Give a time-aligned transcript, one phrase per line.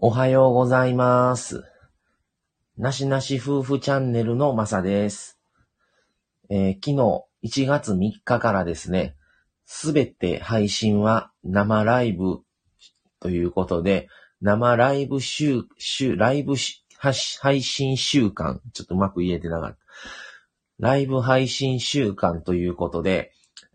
[0.00, 1.64] おはようございます。
[2.76, 5.40] なしなし夫婦チャンネルのまさです。
[6.48, 9.16] えー昨日1月3日からですね、
[9.64, 12.42] すべて配信は生ライブ
[13.18, 14.08] ということで、
[14.40, 19.78] 生ライブ週、週、ライブし発配信週間、ちょっとうまく言えてなかった。
[20.78, 23.32] ライブ配信週間ということで、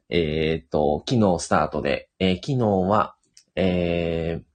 [0.08, 2.60] えーっと、昨日スタートで、えー昨日
[2.90, 3.18] は、
[3.58, 4.53] えー、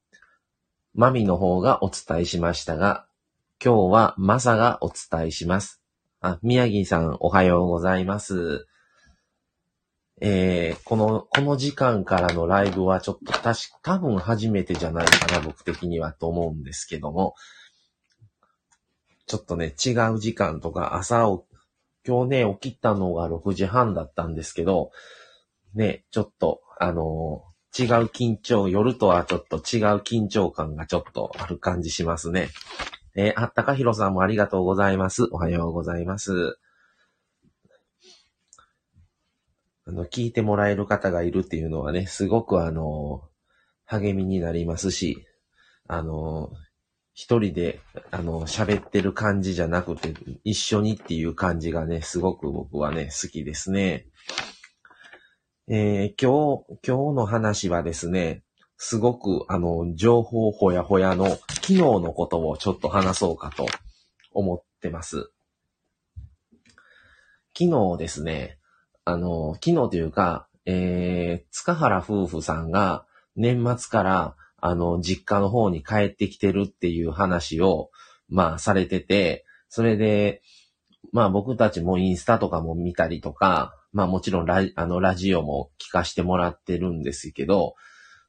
[0.98, 3.06] マミの方がお伝えしましたが、
[3.64, 5.80] 今日はマサがお伝えします。
[6.20, 8.66] あ、宮城さんおはようございます。
[10.20, 17.36] えー、この、この時間からのライブはちょっと確か、多分初めてじゃないかな、僕的にはと思うんですけども、
[19.28, 21.46] ちょっとね、違う時間とか朝を、
[22.04, 24.90] 今日ね、起きたのが6時半だったんですけど、
[25.76, 32.48] ね、ちょっと、あのー違う緊張、夜とはちょっと違う緊張感がちょっとある感じしますね。
[33.14, 35.24] えーあったかひろさんもありがとうございます。
[35.32, 36.58] おはようございます。
[39.86, 43.22] あの、聞いてもらえる方がいるっていうのはね、すごくあの、
[43.86, 45.26] 励みになりますし、
[45.88, 46.50] あの、
[47.14, 54.06] 一人で、あの、喋ってる感じじゃなくて、一緒にっていう感じがね、すごく僕はね、好きですね。
[55.70, 58.42] えー今日、今日の話はですね、
[58.78, 63.66] すごく、あの、情報ほやほやの昨日のことをちょっと話そうかと
[64.32, 65.30] 思ってます。
[67.54, 68.56] 昨日ですね、
[69.04, 73.04] あの、昨日というか、えー、塚原夫婦さんが
[73.36, 77.90] 年末から、あの、実家の方に帰ってきてるっていう話を、
[78.30, 80.40] まあ、されてて、それで、
[81.12, 87.74] まあ僕たちもインスタとかも見たりとか、まあもちろんラあのラジオも聞かしてもらってるんですけど、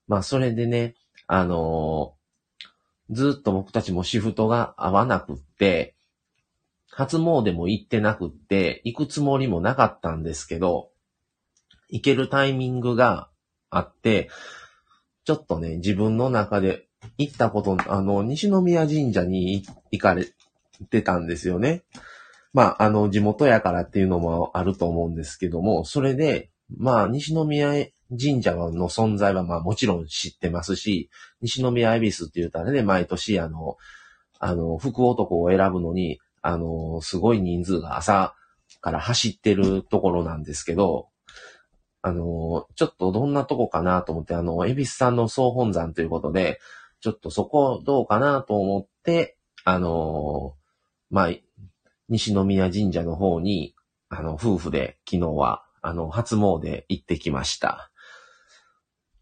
[0.08, 0.96] まあそれでね、
[1.28, 2.20] あのー
[3.10, 5.96] ずっと僕たちもシフトが合わなくって、
[6.92, 10.90] 初詣も行ってなくって、行くつもりもなかったんですけど、
[11.90, 13.30] 行けるタイミングが
[13.70, 14.30] あって、
[15.24, 16.88] ちょっとね、自分の中で
[17.18, 20.28] 行ったこと、あの、西宮神社に行かれ
[20.90, 21.84] てたんですよね。
[22.54, 31.10] まあ、あの、地元やからっていうのもあると思うんですけども、それで、まあ、西宮神社の存在はまあもちろん知ってますし、
[31.42, 33.78] 西宮恵比寿って言ったらね、毎年あの、
[34.40, 38.34] あの、福男を選ぶのに、あの、すごい人数が朝
[38.82, 41.10] から走ってるところなんですけど、
[42.02, 46.60] あの、ちょっとどんなとこかなと思って、あの、恵比寿さんの総本山ということで、
[47.02, 50.56] ちょっとそこどうかなと思って、あの、
[51.10, 51.30] まあ、
[52.10, 53.76] 西宮神社の方に、
[54.10, 57.92] あの、夫婦で昨日は、あの、初詣行ってきました。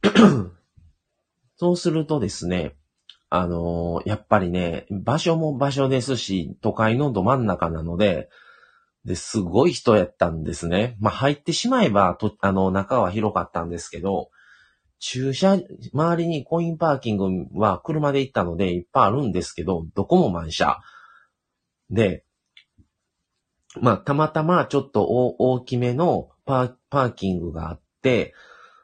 [1.58, 2.76] そうするとですね、
[3.30, 8.30] あのやっぱりね、場所も場所ですし、都会のど真ん中なので、
[9.06, 10.98] で、すごい人やったんですね。
[11.00, 14.30] まあ、入ってしまえば、と、あの、中は広かったんですけど、
[15.00, 15.60] 駐車、
[15.94, 20.80] 周りにコインパーキングは車で行ったのでいっぱいあるんですけど、どこも満車。
[21.90, 22.26] で、
[23.82, 28.34] まあ、たまたまちょっと大きめのパーパーキングがあって、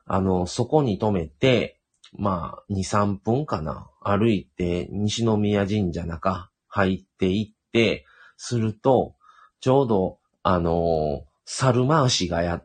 [0.06, 1.80] あの、そこに止めて、
[2.16, 3.90] まあ、2、3分かな。
[4.02, 8.06] 歩いて、西宮神社中入っていって、
[8.38, 9.16] すると、
[9.62, 12.62] ちょうど、あの猿回しがや、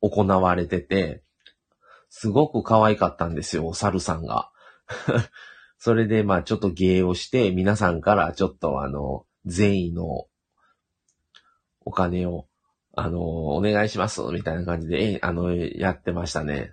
[0.00, 1.22] 行われてて、
[2.08, 4.50] すごく可愛かったんですよ、お猿さんが。
[5.78, 10.26] それで、まあ、ちょっと芸をして、皆さんからちょっとあの、善意の
[11.84, 12.46] お金を、
[12.94, 13.20] あの、
[13.56, 16.72] お願いします、みたいな感じで、えあの、やってましたね。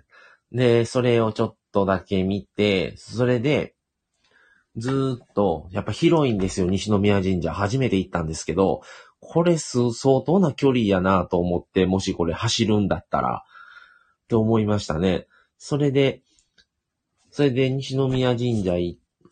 [0.52, 3.74] で、それをちょっとだけ見て、それで、
[4.76, 7.52] ずっと、やっぱ広いんですよ、西宮神社。
[7.52, 8.82] 初めて行ったんですけど、
[9.20, 9.92] これ、相
[10.24, 13.44] 当な距離やなと思って、もしこれ走るんだったら、
[14.24, 15.26] って思いましたね。
[15.56, 16.22] それで、
[17.30, 18.74] それで西宮神社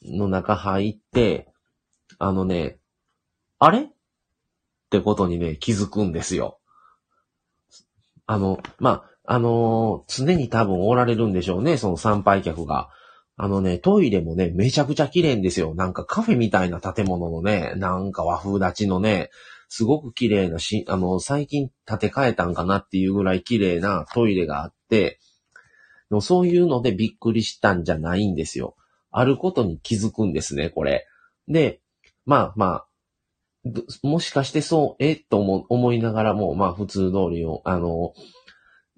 [0.02, 1.48] の中入って、
[2.18, 2.78] あのね、
[3.58, 3.90] あれ？
[4.86, 6.58] ってことにね、気づくんですよ。
[8.26, 12.88] あの、まあ、あのー常に多分おられるんでしょうね、その参拝客が。
[13.38, 15.74] あのね、トイレもね、めちゃくちゃ綺麗んですよ。
[15.74, 19.30] なんかカフェみたいな建物のね、なんか和風立ちのね、
[19.68, 25.18] すごく綺麗なし、あの、最近建て替えたんかなっていうぐらい綺麗なトイレがあって、
[26.08, 28.76] でもそういうのでびっくりしたんじゃないんですよ。
[29.10, 31.06] あることに気づくんですね、これ。
[31.48, 31.80] で、
[32.24, 32.85] まあまあ、
[34.02, 35.16] もしかしてそう、え？
[35.16, 38.12] と思思いながらも、まあ普通通りを、あの、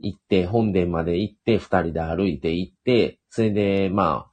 [0.00, 4.28] 行って、本殿まで行って、二人で歩いて行って、それで、ま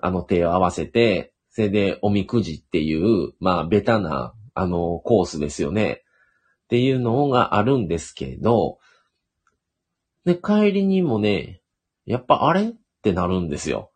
[0.00, 6.02] あ、あの手を合わせて、それで、おみくじっていう、まあ、ベタな、あの、コースですよね。
[6.64, 8.78] っていうのがあるんですけど、
[10.24, 11.60] で、帰りにもね、
[12.06, 12.68] やっぱあれ？
[12.68, 13.90] ってなるんですよ。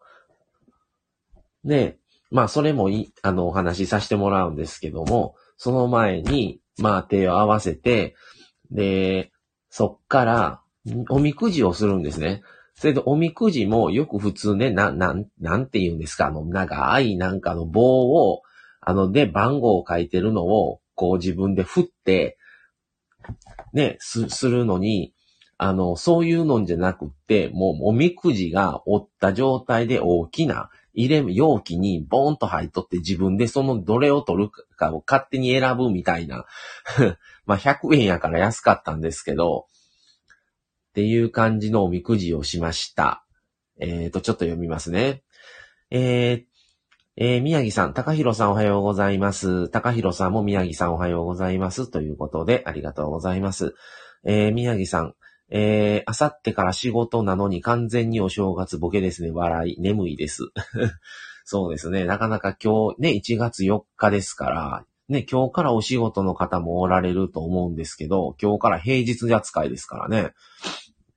[1.64, 1.99] で、
[2.31, 8.14] まあ、それもい、あの、お話しさせてもらうんですけども、その前に、まあ、手を合わせて、
[8.70, 9.32] で、
[9.70, 10.61] そっから、
[11.08, 12.43] おみくじをするんですね。
[12.75, 18.43] それで、おみくじもよく普通ね、な、なん、なんて言うんですか、あの、長いなんかの棒を、
[18.81, 22.38] あの、で、番号を書いてるのを、こう自分で振って、
[23.73, 25.14] ね、す、するのに、
[25.59, 36.47] あの、そういうのんじゃなくって、もう、おみくじが折った状態で大きな入れ、容器にボーンと入っとって自分でそのどれを取るかを勝手に選ぶみたいな。
[37.45, 39.67] まあ、100円やから安かったんですけど、
[40.91, 43.25] っていう感じのおみくじをしました。
[43.79, 45.23] えーと、ちょっと読みますね。
[45.91, 46.45] えー、
[47.19, 49.69] えー宮城さん、高弘さんおはようございます。
[49.69, 51.91] 高弘さんも宮城さんおはようございます。
[51.91, 53.75] ということで、ありがとうございます。
[54.25, 55.15] えー宮城さん、
[55.49, 59.31] えー、あさってから仕事なのに完全にお正月ボケですね。
[59.31, 60.43] 笑い、眠いです。
[61.45, 62.05] そうですね。
[62.05, 70.33] なかなか今日ね、1月4日ですから、ね、今日からお仕事の方もおられると思うんですけど、今日から平日扱いですからね。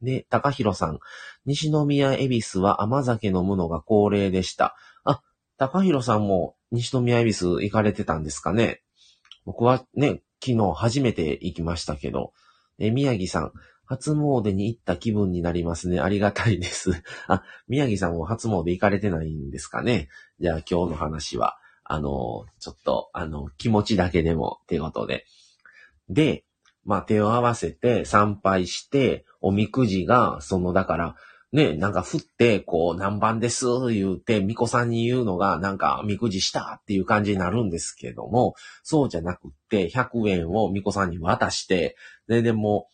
[0.04, 1.00] で、高弘さん、
[1.46, 4.76] 西宮恵比寿は甘酒飲むのが恒例でした。
[5.04, 5.22] あ、
[5.58, 8.84] 高弘さんも西宮恵比寿行かれてたんですかね。
[9.46, 12.34] 僕はね、昨日初めて行きましたけど、
[12.78, 13.52] え、宮城さん、
[13.90, 16.00] 初詣に行った気分になりますね。
[16.00, 16.92] ありがたいです。
[17.28, 20.10] あ、宮城さんも初詣行かれてないんですかね。
[20.40, 25.26] じゃあ今日の話は、あの、ちょっと、あの、気持ちだけでもってことで。
[26.08, 26.46] で、
[26.86, 31.16] まあ手を合わせて参拝して、おみくじが、その、だから、
[31.52, 38.54] ね、なんか振って、こう、何番です、言うて、巫女さんに言うのが、なんか、みくじしたっていう感じになるんですけども、
[38.84, 41.96] そうじゃなくって、100円を巫女さんに渡して、
[42.28, 42.88] で、でも、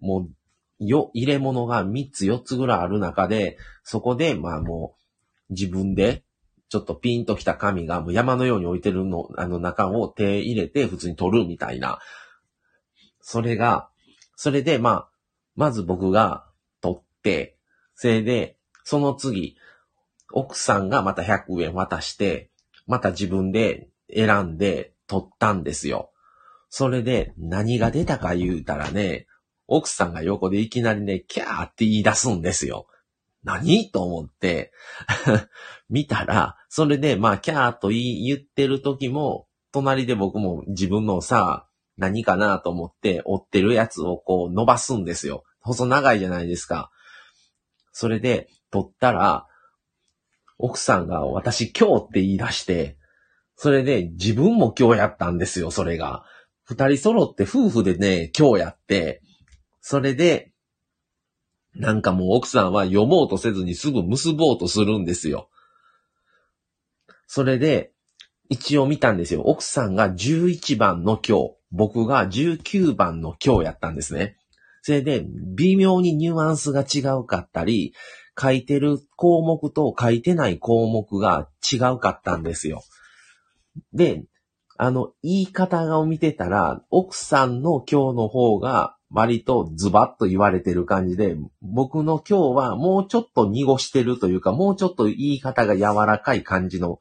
[0.00, 0.39] もう、
[0.80, 4.96] よ、入れ物が3つ4つぐらいある中で、そこで、まあも
[5.50, 6.24] う、自分で、
[6.68, 11.98] ちょっとピンときた紙がもう山のように置いてるの、あの中を手入れて普通に取るみたいな。
[13.20, 13.90] それが、
[14.36, 15.08] それで、まあ、
[15.56, 16.46] まず僕が
[16.80, 17.58] 取って、
[17.94, 19.56] それで、その次、
[20.32, 22.50] 奥さんがまた100円渡して、
[22.86, 26.12] また自分で選んで取ったんですよ。
[26.68, 29.26] それで何が出たか言うたらね、
[29.70, 32.88] 奥さんが横でいきなりね、キャーって言い出すんですよ。
[33.44, 33.90] 何？
[33.90, 34.72] と思って、
[35.88, 45.44] 見たら、それで、まあ、キャーと言ってる時も、隣で僕も自分のさ、何かなと思って、追ってるやつをこう伸ばすんですよ。
[45.60, 46.90] 細長いじゃないですか。
[47.92, 49.46] それで、取ったら、
[50.58, 52.98] 奥さんが私今日って言い出して、
[53.54, 56.24] それで自分も今日やったんですよ、それが。
[56.64, 59.22] 二人揃って夫婦でね、今日やって、
[59.90, 60.52] それで、
[61.74, 65.50] なんかもう奥さんは読もうとせずにすぐ結ぼうとするんですよ。
[67.26, 67.90] それで、
[68.48, 69.42] 一応見たんですよ。
[69.42, 74.36] 奥さんが11番の今日、僕が19番の今日やったんですね。
[74.82, 75.26] それで、
[75.56, 77.92] 微妙にニュアンスが違うかったり、
[78.40, 82.84] 書いてる項目と書いてない項目が違うかったんですよ。
[83.92, 84.22] で、
[84.76, 96.98] あの、言い方を見てたら、奥さんの今日の方が割とズバッと言われてる感じで、僕の今日はもうちょっと濁してるというか、もうちょっと言い方が柔らかい感じの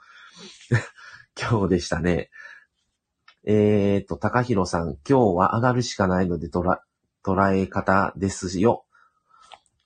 [1.39, 2.29] 今日でしたね。
[3.45, 6.79] えーと、高弘さん、今日は上がるしかないので捉
[7.23, 8.85] 捉え方ですよ。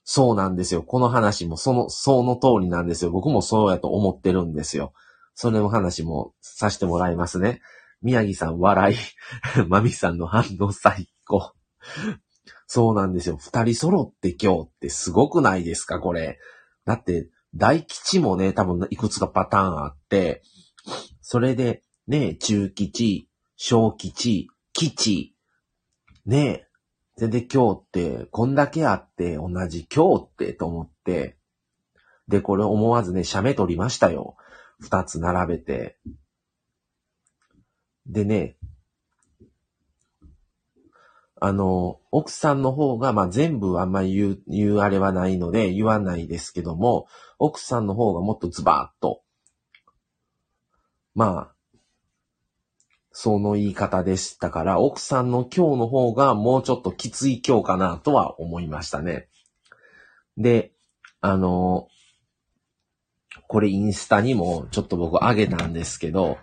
[0.04, 0.82] そうなんですよ。
[0.82, 3.10] この話もその、その通りなんですよ。
[3.10, 4.92] 僕もそうやと思ってるんですよ。
[5.34, 7.60] それの話もさせてもらいますね。
[8.02, 8.96] 宮城さん笑い。
[9.66, 11.53] マミさんの反応最高。
[12.66, 13.36] そうなんですよ。
[13.36, 16.00] 二人揃って今日ってすごくないですか？
[16.00, 16.38] これ。
[16.84, 20.42] だって、大吉もね、多分いくつかパターンあって、
[21.20, 25.36] それで、ね、中吉、小吉、吉、
[26.26, 26.68] ね、
[27.16, 31.38] それで今日って、こんだけあって、同じ今日ってと思って、
[32.26, 34.36] で、これ思わずね、写メ撮りましたよ。
[34.80, 35.98] 二つ並べて。
[38.06, 38.56] でね、
[41.46, 47.06] あの、奥さんの方が、まあ、全部あんまり言う、言うあれはないので言わないですけども、
[47.38, 49.20] 奥さんの方がもっとズバーッと、
[51.14, 51.54] まあ、
[53.10, 59.28] その言い方でしたから、奥さんの今日の方がもうちょっときつい今日かなとは思いましたね。
[60.38, 60.72] で、
[61.20, 61.88] あの、
[63.48, 66.38] これインスタにもちょっと僕上げたんですけど、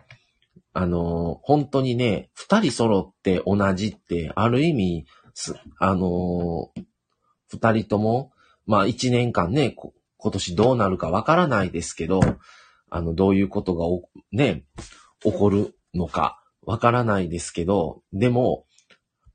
[0.74, 5.06] あの、本当にね、二人揃って同じって、ある意味、
[5.80, 6.72] あの、
[7.48, 8.32] 二人とも、
[8.66, 9.76] まあ一年間ね、
[10.18, 12.22] 今年どうなるかわからないですけど、
[12.90, 13.86] あの、どういうことが
[14.32, 14.66] ね、
[15.22, 18.66] 起こるのかわからないですけど、でも、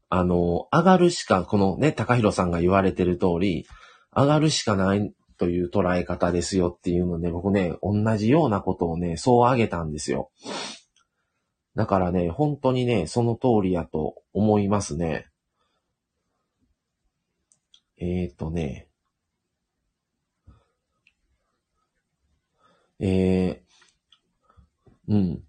[0.09, 3.67] あの、上がるしか、このね、高弘さんが言われてる通り、
[4.15, 10.31] 上がるしかないという捉え方ですよっていうので、僕ね、同じようなことをね、そうあげたんですよ。
[11.77, 15.29] だからね、本当にね、その通りやと思いますね。
[17.99, 18.89] えっ、ー、とね、
[22.99, 25.43] えー、うん。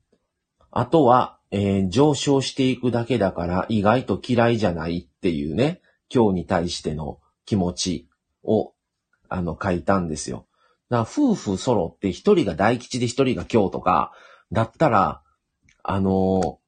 [0.69, 5.81] あとは、えー、上昇していくだけだから意外と嫌いじゃないっていうね、
[6.13, 8.10] 今日に対しての気持ち
[8.43, 8.74] を、
[9.29, 10.46] あの、書いたんですよ。
[10.89, 14.12] だから夫婦揃って一人が大吉で一人が今日とか、
[14.51, 15.22] だったら、
[15.89, 16.60] あの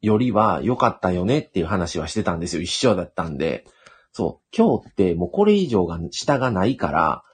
[0.00, 2.62] よりは良かったよねっていう話はしてたんですよ。
[2.62, 3.66] 一緒だったんで。
[4.12, 4.56] そう。
[4.56, 7.24] 今日ってもうこれ以上が下がないから、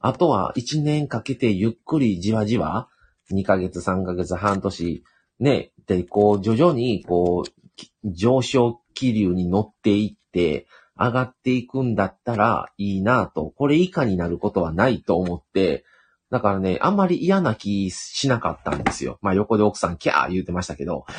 [0.00, 2.88] あとは一年かけてゆっくりじわじわ、
[3.30, 5.04] 2ヶ月、3ヶ月、半年、
[5.38, 10.66] ね、で、こう、徐々に、こう、上昇気流に乗っていって、
[10.96, 15.84] 上がっていくんだったらいいなと、これ以下になることはないと思って、
[16.34, 19.20] だからね、あんまり嫌な気しなかったんですよ。
[19.22, 21.06] まあ横で奥さんキャー言うてましたけど。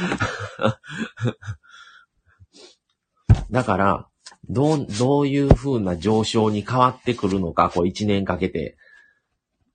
[3.50, 4.10] だから、
[4.50, 8.76] どう、どういう風な上昇に変わってくるのか、こう一年かけて、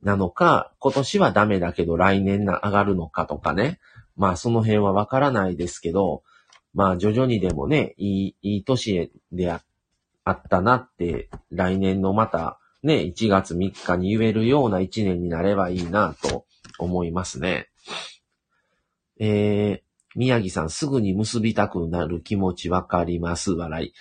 [0.03, 3.81] なのか、今年はダメだけど来年な上がるのかとかね。
[4.17, 6.23] まあその辺はわからないですけど、
[6.75, 9.63] まあ徐々にでもね、いい、いい年であ
[10.31, 16.47] ったなって、来年のまたね、1月3日に言えるような1年になればいいなと
[16.79, 17.69] 思いますね。
[19.19, 23.53] えー、宮城さん、すぐに結びたくなる気持ちわかります。
[23.53, 23.93] 笑い。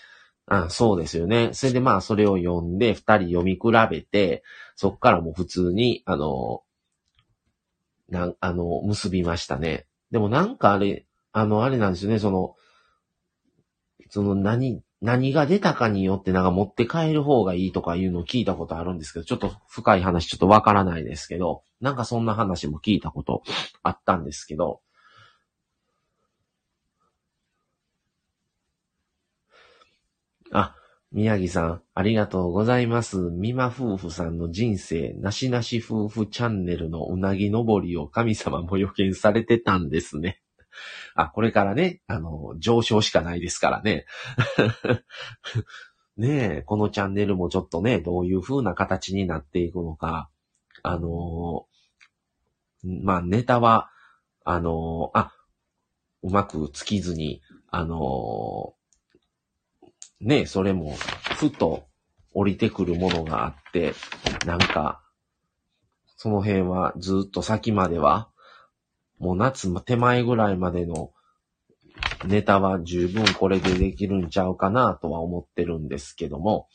[0.52, 1.52] あそうですよね。
[1.54, 3.60] それでまあ、それを読んで、二人読み比
[3.90, 4.44] べて、
[4.76, 6.64] そっからもう普通に、あの、
[8.10, 9.86] なん、あの、結びましたね。
[10.10, 12.56] でもなんかあれ、あの、あれなんですよね、その、
[14.10, 23.44] その何、何が出たかによってなんか持って帰る方がいいとかいうのを聞いたことあるんですけど、ちょっと深い話ちょっとわからないですけど、なんかそんな話も聞いたこと
[23.82, 24.82] あったんですけど、
[30.52, 30.76] あ、
[31.12, 33.32] 宮城さん、ありがとうございます。
[33.32, 40.42] 美馬夫婦さんの人生、なしなし夫婦チャンネルのうなぎ登りを神様も予見されてたんですね。
[41.16, 44.06] あ、これからね、あの、上昇しかないですからね。
[46.18, 50.30] ねえ、このチャンネルもちょっとね、どういう風な形になっていくのか。
[50.84, 51.66] あの
[52.84, 53.90] まあ、ネタは、
[54.46, 55.34] あのあ、
[56.24, 58.74] うまく尽きずに、あの
[60.22, 60.96] ねえ、それも、
[61.38, 61.88] ふと
[62.34, 63.94] 降りてくるものがあって、
[64.46, 65.02] なんか、
[66.18, 68.29] その辺はずっと先までは、
[69.20, 71.12] もう夏手前ぐらいまでの
[72.26, 76.68] ネタは十分これでできるんちゃうかなとは思ってるんですけども、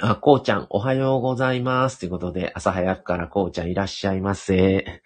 [0.00, 1.98] あ、こうちゃん、おはようございます。
[1.98, 5.02] ということで、朝早くからこうちゃんいらっしゃいませ。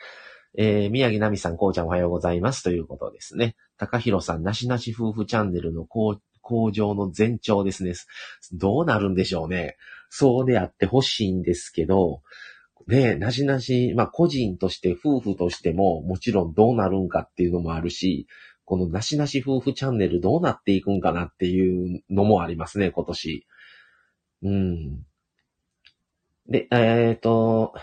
[0.54, 2.62] えー、宮城奈美さん、こうちゃんおはようございます。
[2.62, 3.56] ということですね。
[3.78, 6.20] 高弘さん、なしなし夫婦チャンネルの向
[6.72, 7.94] 上の前兆ですね。
[8.52, 9.76] どうなるんでしょうね。
[10.10, 12.20] そうであってほしいんですけど、
[12.88, 18.26] ねえなしなし、まあ個人として夫婦としてももちろんどうなるんかっていうのもあるし、
[18.64, 23.46] このなしなし夫婦チャンネルどうなっていくんかなっていうのもありますね、今年。
[24.42, 25.04] うん。
[26.48, 27.74] で、えっ、ー、と、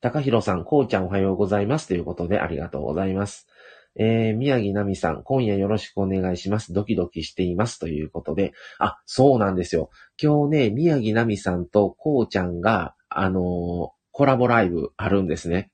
[0.00, 1.88] 高弘さん、こうちゃんおはようございます。
[1.88, 3.46] ということで、ありがとうございます。
[3.96, 6.72] えー、宮城奈美さん、今夜よろしくお願いします。
[6.72, 7.78] ドキドキしています。
[7.78, 9.90] ということで、あ、そうなんですよ。
[10.20, 13.42] 今日ね、宮城奈美さんとこうちゃんが、あのー、
[14.14, 15.72] コラボライブあるんですね。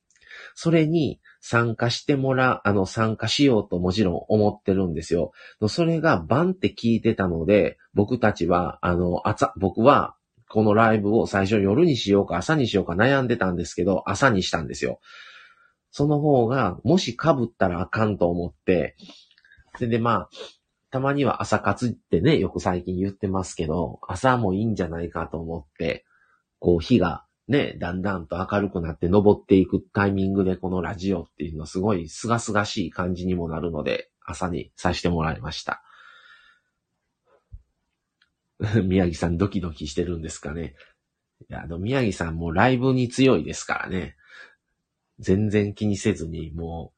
[0.55, 5.33] それに参加してもら、あの、参加しようともちろん思ってるんですよ。
[5.69, 10.17] それがバンって聞いてたので、僕たちは、あの、朝、僕は
[10.49, 15.01] このライブを最初夜にしようか朝にしようか悩んでたんですけど、朝にしたんですよ。
[15.91, 18.97] その方が、もし被ったらあかんと思って、
[19.79, 20.29] で、で、まあ、
[20.91, 26.07] たまには朝活ってね、よく最近言ってますけど、朝もいいんじゃないかと思って、
[26.59, 35.83] こう、日がね、だんだんと明るくなって登っていくタイミングでこのラジオっていうのすごい清々しい感じにもなるので、朝にさせてもらいました。
[38.87, 40.77] 宮城さんドキドキしてるんですかね？
[41.49, 44.15] いや、あの、宮城さんもライブに強いですからね。
[45.19, 46.93] 全然気にせずに、も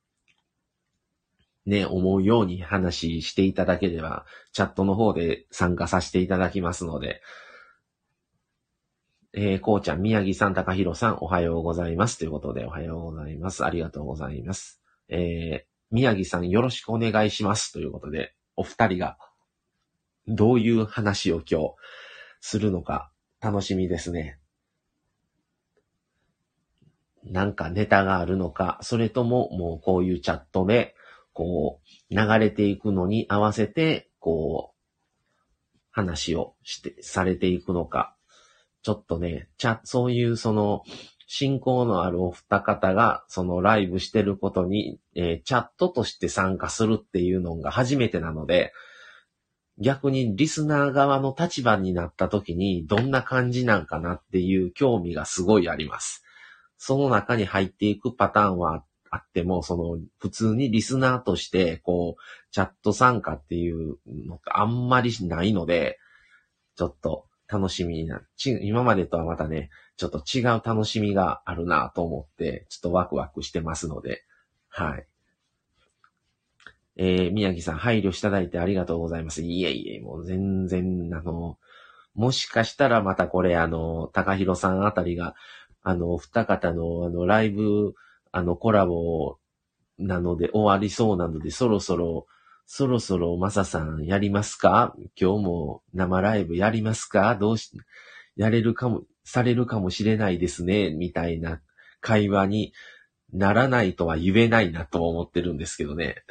[1.67, 7.23] う、ね、思うように話していただければ、チャットの方で参加させていただきますので、
[9.35, 12.19] えー、こうちゃん、宮城さん、高弘さん、おはようございます。
[12.19, 13.65] ということで、おはようございます。
[13.65, 14.83] ありがとうございます。
[15.09, 17.73] えー、宮城さん、よろしくお願いします。
[17.73, 19.17] ということで、お二人が、
[20.27, 21.75] どういう話を今日、
[22.41, 23.11] するのか、
[23.41, 24.39] 楽しみですね。
[27.25, 30.95] なんかネタがあるのか、それとももうこういうチャットで、
[31.33, 34.79] こう、流れていくのに合わせて、こう、
[35.91, 38.15] 話をして、されていくのか。
[38.83, 40.83] ちょっとね、チャ、そういうその、
[41.35, 48.73] 信仰のあるお二方が、そのライブしてることに、えー、チャットとして参加するっていうのが初めてなので、
[49.79, 56.23] 逆にリスナー側の立場になった時にどんな感じなんかなっていう興味がすごいあります。
[56.77, 65.99] その中に入っていくパターンはあっても、その普通にリスナーとしてこう、チャット参加っていうのってあんまりないので、
[66.77, 68.27] ちょっと楽しみになる。
[68.63, 74.25] 今までとはまたね、ちょっと違う楽しみがあるなと思って、ちょっとワクワクしてますので、
[74.69, 75.07] はい。
[76.97, 79.43] えー、宮城さん配慮していただいてありがとうございます。
[79.43, 81.59] いえいえ、もう全然、あの、
[82.15, 85.35] もしかしたらまたこれあの、高弘さんあたりが、
[85.83, 87.95] あの、二方のあの、ライブ、
[88.31, 89.37] あの、コラボ
[89.99, 92.27] なので終わりそうなので、そろそろ、
[92.75, 94.95] そろそろマサさんやりますか？
[95.21, 97.35] 今日も生ライブやりますか？
[97.35, 97.71] どうし、
[98.35, 101.61] やれるかも、されるかもしれないですね、みたいな
[102.01, 102.73] 会話に
[103.31, 106.25] ならないとは言えないなと思ってるんですけどね。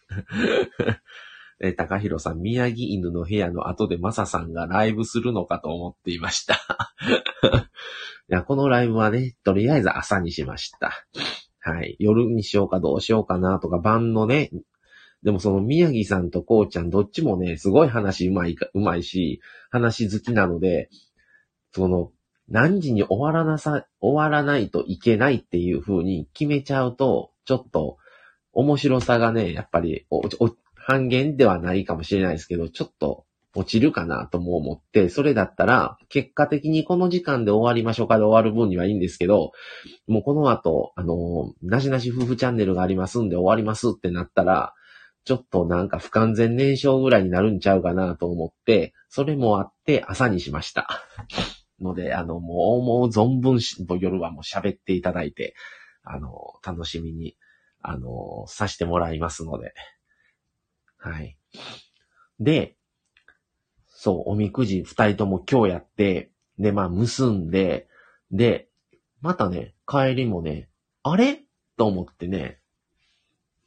[1.60, 6.54] え高弘さん、宮城犬の部屋の後でマサさんがライブするのかと思っていました。
[8.30, 10.90] いや、このライブはね、とりあえず朝にしました。
[11.60, 11.96] はい。
[11.98, 14.50] 夜にしようかどうしようかなとか、晩のね、
[15.22, 20.90] でもその宮城さんとこうちゃんどっちもね、すごい話うまいか、うまいし、話好きなので、
[21.72, 22.12] その、
[22.48, 27.98] 何時に終わらなさ、終わらないといけないっていう風に決めちゃうと、ちょっと
[28.52, 39.52] 面白さがね、やっぱりおお半減ではないかもしれないですけど、ちょっと落ちるかなとも思って、それだったら、結果的にこの時間で終わりましょうかで終わる分にはいいんですけど、
[40.06, 44.72] もうこの後、あの、なしなし夫婦チャンネルがありますんで終わりますってなったら、
[45.28, 50.88] ちょっとなんか不完全燃焼ぐらいになるんちゃうかなと思って、それもあって朝にしました。
[51.82, 53.60] ので、あの、もう、もう存分
[54.00, 55.54] 夜はもう喋っていただいて、
[56.02, 57.36] あの、楽しみに、
[57.82, 59.74] あの、さしてもらいますので。
[60.96, 61.36] はい。
[62.40, 62.78] で、
[63.86, 67.86] そう、おみくじ二人とも今日やって、で、まあ、結んで、
[68.30, 68.70] で、
[69.20, 70.70] またね、帰りもね、
[71.02, 71.44] あれ？
[71.76, 72.60] と思ってね、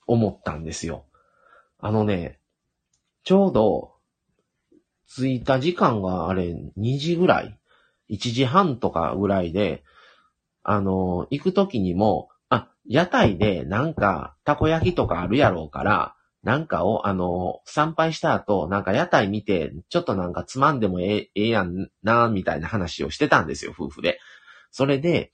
[0.08, 1.06] 思ったんですよ。
[1.84, 2.40] あのね、
[3.24, 3.94] ちょうど、
[5.08, 7.60] 着いた時間があれ、2時ぐらい
[8.10, 9.84] ?1 時半とかぐらいで、
[10.64, 24.20] あの、行く時にも、あ、屋台でなんか、たこ焼きとかあるやろうから、なんかを、あの、参拝した後、なんか屋台見て、ちょっとなんかつまんでもええ、ええやんな、みたいな話をしてたんですよ、夫婦で。
[24.70, 25.32] それで、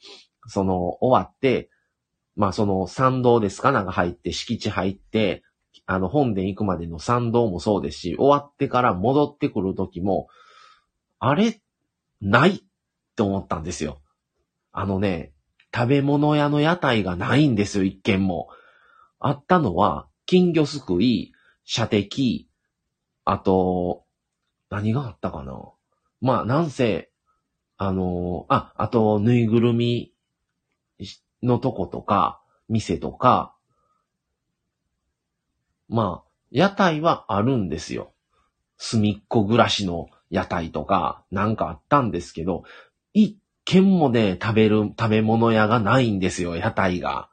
[0.47, 1.69] その、終わって、
[2.37, 5.43] まあその参道ですかなんか入って、敷地入って、
[5.85, 10.27] あの、本殿行くまでの参道もそうですし、終わってから戻ってくる時も、
[11.19, 11.61] あれ？
[12.19, 12.59] ないっ
[13.15, 14.01] て思ったんですよ。
[14.71, 15.33] あのね、
[15.73, 18.49] 食べ物屋の屋台がないんですよ、一軒も。
[19.19, 22.49] あったのは、金魚すくい、射的、
[23.25, 24.05] あと、
[24.69, 25.71] 何があったかな？
[26.21, 27.11] まあ、なんせ、
[27.77, 30.13] あのあ、あと、ぬいぐるみ
[31.43, 33.55] のとことか、店とか、
[35.89, 38.13] まあ、屋台はあるんですよ。
[38.77, 42.63] 隅っこ暮らしの屋台とか、なんかあったんですけど、
[43.13, 47.29] 一軒もね、食べる、食べ物屋がないんですよ、屋台が。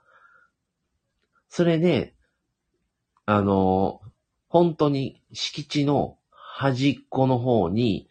[1.48, 2.14] それで、
[3.26, 4.00] あの、
[4.48, 8.08] 本当に敷地の端っこの方に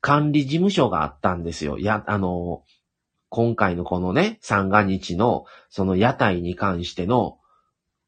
[0.00, 1.78] 管理事務所があったんですよ。
[1.78, 2.62] や、あの、
[3.28, 7.38] 今回のこのね、三が日のその屋台に関しての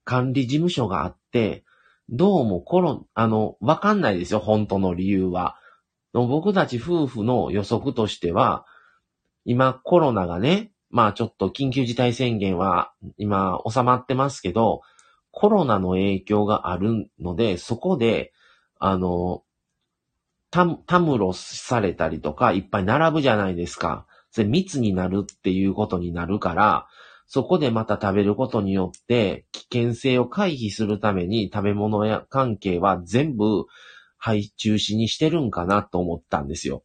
[0.05, 1.64] 管理事務所があって、
[2.11, 5.57] どうもコロ、あの、わかんないですよ、本当の理由は。
[6.13, 8.67] 僕たち夫婦の予測としては、
[9.45, 14.83] 今コロナがね、まあちょっと緊急事態宣言は今収まってますけど、
[15.33, 18.33] コロナの影響があるので、そこで、
[18.79, 19.43] あの、
[20.51, 24.07] た、たむろされたりとか、いっぱい並ぶじゃないですか。
[24.31, 26.87] それ密になるっていうことになるから、
[27.27, 33.67] そこでまた食べることによって、危険性を回避するために食べ物や関係は全部、
[34.17, 36.83] 配中止にしてるんかなと思ったんですよ。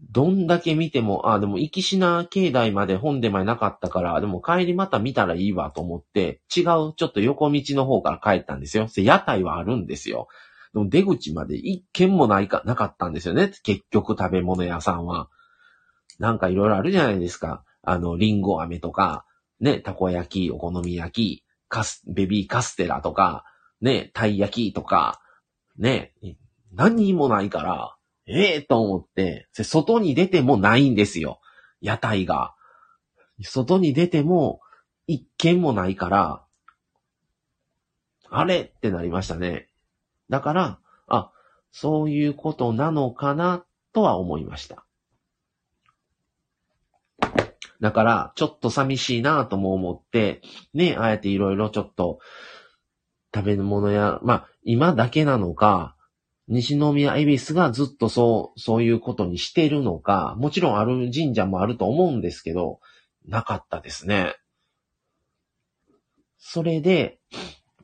[0.00, 8.86] どんだけ見ても、あ、でも、行きしな境内まで本出前なかったから、でも帰りまた見たらいいわと思って、違う、ちょっと横道の方から帰ったんですよ。
[8.96, 10.28] 屋台はあるんですよ。
[10.72, 13.50] でも出口まで一軒もないか、なかったんですよね。
[13.64, 15.28] 結局食べ物屋さんは。
[16.18, 17.64] なんかいろいろあるじゃないですか。
[17.82, 19.24] あの、リンゴ飴とか、
[19.60, 23.44] ね、たこ焼き、お好み焼き、カス、ベビーカステラとか、
[23.80, 25.20] ね、たい焼きとか、
[25.78, 26.12] ね、
[26.72, 31.40] 何もないから、ええー、と思って、外に出てもないんですよ。
[31.80, 32.54] 屋台が。
[33.42, 34.60] 外に出ても、
[35.06, 36.44] 一軒もないから、
[38.30, 39.68] あれってなりましたね。
[40.28, 41.32] だから、あ、
[41.72, 44.84] そういうことなのかな、とは思いました。
[47.80, 50.42] だから、ちょっと寂しいなとも思って、
[50.74, 52.18] ね、あえていろいろちょっと、
[53.34, 55.94] 食べ物や、まあ、今だけなのか、
[56.48, 62.80] 西宮恵比寿がずっとそう、そういうことにしてるのか、もちろんある神社もあると思うんですけど、
[63.26, 64.34] なかったですね。
[66.38, 67.20] それで、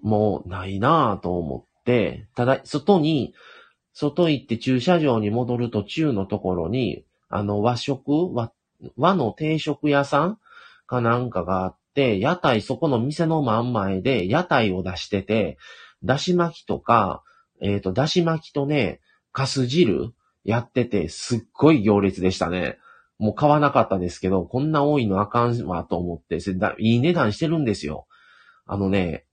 [0.01, 3.35] もうないなぁと思って、ただ、外に、
[3.93, 8.53] 外行って駐車場に戻る途中のところに、あの和食和、
[8.97, 10.39] 和の定食屋さん
[10.87, 15.59] かなんかがあって、屋台、そこの店の真ん前で屋台を出してて、
[16.03, 17.23] だし巻きとか、
[17.61, 19.01] えっ、ー、と、だし巻きとね、
[19.33, 20.13] かす汁
[20.45, 22.79] やってて、すっごい行列でしたね。
[23.19, 26.39] もう買わなかったですけど、こんな多いのあかんわと思って、
[26.79, 28.07] いい値段してるんですよ。
[28.67, 29.25] あのね、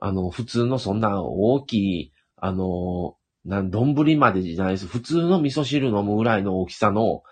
[0.00, 4.86] あの、普通のそんな大きい、あの、なん、丼までじゃないです。
[4.86, 7.22] 普通の味噌汁飲むぐらいの大きさの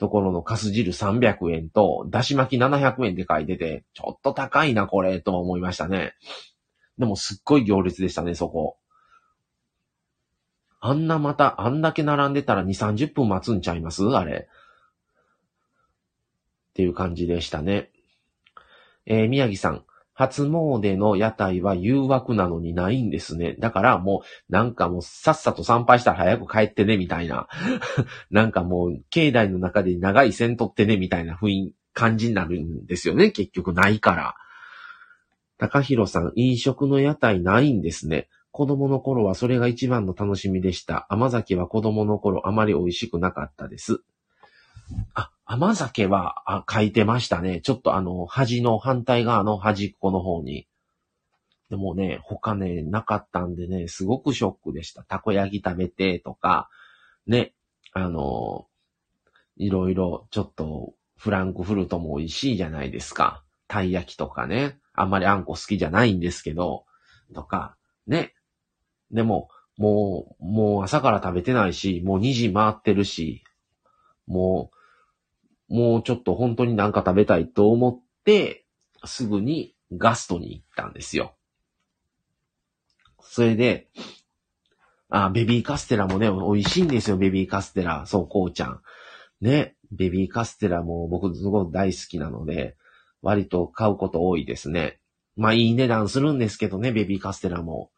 [0.00, 6.14] ところのかす汁300円と、だし巻き700円で書いてて、ちょっと高いな、これ、と思いましたね。
[6.98, 8.78] でもすっごい行列でしたね、そこ。
[10.80, 14.02] あんなまた、あんだけ並んでたら2、30分待つんちゃいます？
[14.04, 14.48] あれ。
[16.70, 17.90] っていう感じでしたね。
[19.04, 19.84] えー、宮城さん。
[20.20, 23.56] 初詣の屋台は誘惑なのにないんですね。
[23.58, 27.48] だからもう、なんかもうさっさと参拝したら早く帰ってね、みたいな。
[28.30, 33.30] なんかもう、境内の中で長い線取ってね、みたいな雰囲気感じになるんですよね。
[33.30, 34.34] 結局ないから。
[35.56, 38.28] 高弘さん、飲食の屋台ないんですね。
[38.50, 41.06] 子供の頃はそれが一番の楽しみでした。
[41.08, 44.02] 甘酒は子供の頃あまり美味しくなかったです。
[45.14, 47.60] あ、甘酒は、あ、書いてましたね。
[47.60, 50.66] ちょっとあの、端の反対側の端っこの方に。
[51.70, 55.04] でもね、他ね、なかったんでね、すごくショックでした。
[55.04, 56.68] たこ焼き食べてとか、
[57.26, 57.54] ね、
[57.92, 58.66] あの、
[59.56, 63.44] いろいろちょっとフランクフルトも美味しいじゃないですか。
[63.68, 64.78] たい焼きとかね。
[64.94, 66.86] あんまりあんこ好きじゃないんですけど、
[67.34, 67.76] とか、
[68.06, 68.34] ね。
[69.10, 73.44] でも、もう、もう朝から食べてないし、もう2時回ってるし、
[74.26, 74.76] もう、
[75.70, 78.66] もうちょっと本当になんか食べたいと思って、
[79.04, 81.34] すぐにガストに行ったんですよ。
[83.22, 83.88] それで、
[85.08, 88.04] あ、ベビーカステラもね、美味しいんですよ、ベビーカステラ。
[88.06, 88.80] そう、こうちゃん。
[89.40, 92.76] ね、ベビーカステラも僕すごく大好きなので、
[93.22, 94.98] 割と買うこと多いですね。
[95.36, 97.90] まあいい値段するんですけどね、ベビーカステラも。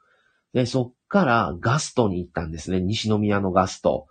[0.52, 2.80] で、そっからガストに行ったんですね。
[2.80, 4.08] 西宮のガスト。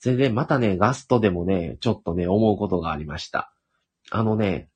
[0.00, 3.52] それでまたね、ガストでもね、ちょっとね、思うことがありました。
[4.10, 4.70] あのね、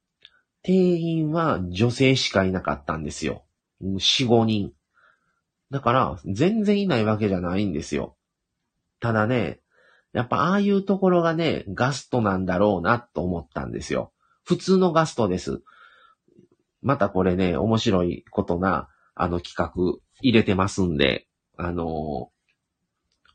[0.62, 3.44] 店員は女性しかいなかったんですよ。
[3.82, 4.72] 4、5人。
[5.70, 8.16] だから、全然いないわけじゃないんですよ。
[9.00, 9.60] ただね、
[10.12, 14.12] やっぱああいうところがね、ガストなんだろうなと思ったんですよ。
[14.44, 15.62] 普通のガストです。
[16.82, 22.30] またこれね、面白いことな、あの企画入れてますんで、あの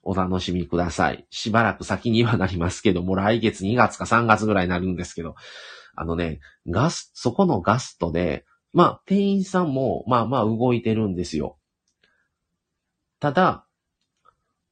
[0.04, 1.26] お楽しみください。
[1.30, 5.36] しばらく先にはなりますけども、来月2月か3月ぐらいになるんですけど、
[5.96, 11.58] あのね、ガス、そこのガストで、まあ、店員さんも、まあまあ動いてるんですよ。
[13.20, 13.66] ただ、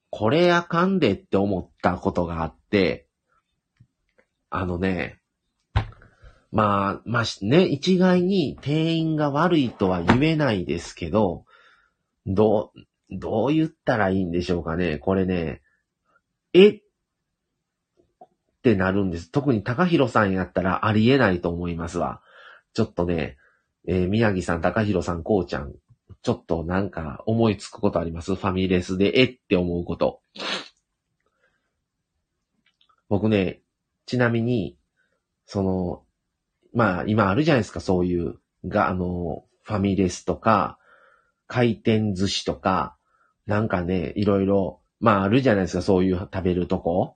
[0.10, 3.08] これあかんでって思ったことがあって、
[4.50, 5.20] あのね、
[6.52, 11.44] まあ、まあね、一概に店員が悪いとは言えないですけど、
[12.26, 14.98] どう、どう言ったらいいんでしょうかね。
[14.98, 15.62] これね、
[16.54, 16.70] え？
[16.70, 16.80] っ
[18.64, 19.32] てなるんです。
[19.32, 22.22] 特に高弘さんやったらありえないと思いますわ。
[22.74, 23.38] ちょっとね、
[23.88, 25.74] えー、宮城さん、高弘さん、こうちゃん、
[26.22, 28.36] ちょっとなんか思いつくことあります？
[28.36, 30.22] ファミレスでえって思うこと。
[33.08, 33.62] 僕ね、
[34.06, 34.78] ちなみに、
[35.46, 36.04] その、
[36.74, 40.78] まあ、今あるじゃないですか、そういう、が、あの、ファミレスとか、
[41.48, 42.97] 回転寿司とか、
[43.48, 47.16] なんかね、いろいろ、まああるじゃないですか、そういう食べるとこ。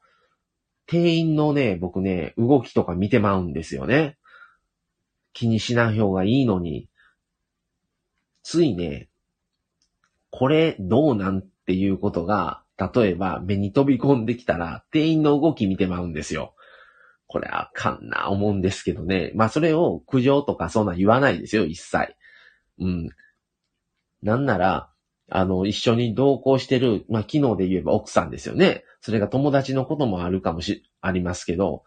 [0.87, 4.17] 店員のね、僕ね、動きとか見てまうんですよね。
[5.33, 6.89] 気にしない方がいいのに、
[8.43, 9.09] ついね、
[10.29, 16.55] これどうなんっていうことが、例えば目に飛び込んできたら、店員の動き見てまうんですよ。
[17.27, 19.31] これあかんな、思うんですけどね。
[19.35, 22.15] まあそれを苦情とかそんな言わないですよ、一切。
[22.79, 23.09] うん。
[24.21, 24.90] なんなら、
[25.33, 28.83] あの、一緒に同行してる、まあ昨日で言えば奥さんですよね。
[28.99, 31.83] それが友達のこともあるかもし、ありますけど、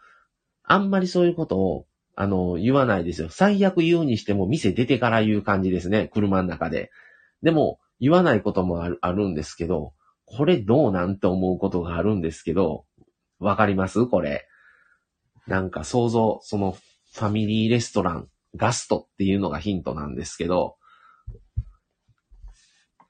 [0.62, 3.28] あんまりそういうことを、あの、言わないですよ。
[3.28, 6.08] 最悪言うにしても店出てから言う感じですね。
[6.14, 6.90] 車の中で。
[7.42, 9.92] でも、言わないこともあるあるんですけど、
[10.24, 12.86] これどうなんて思うことがあるんですけど、
[13.38, 14.06] わかります？
[14.06, 14.46] これ。
[15.46, 20.76] なんか想像、そのファミリーレストラン、ガストっていうのがヒントなんですけど、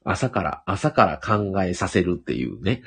[0.05, 2.83] 朝から、朝から考えさせるっていうね。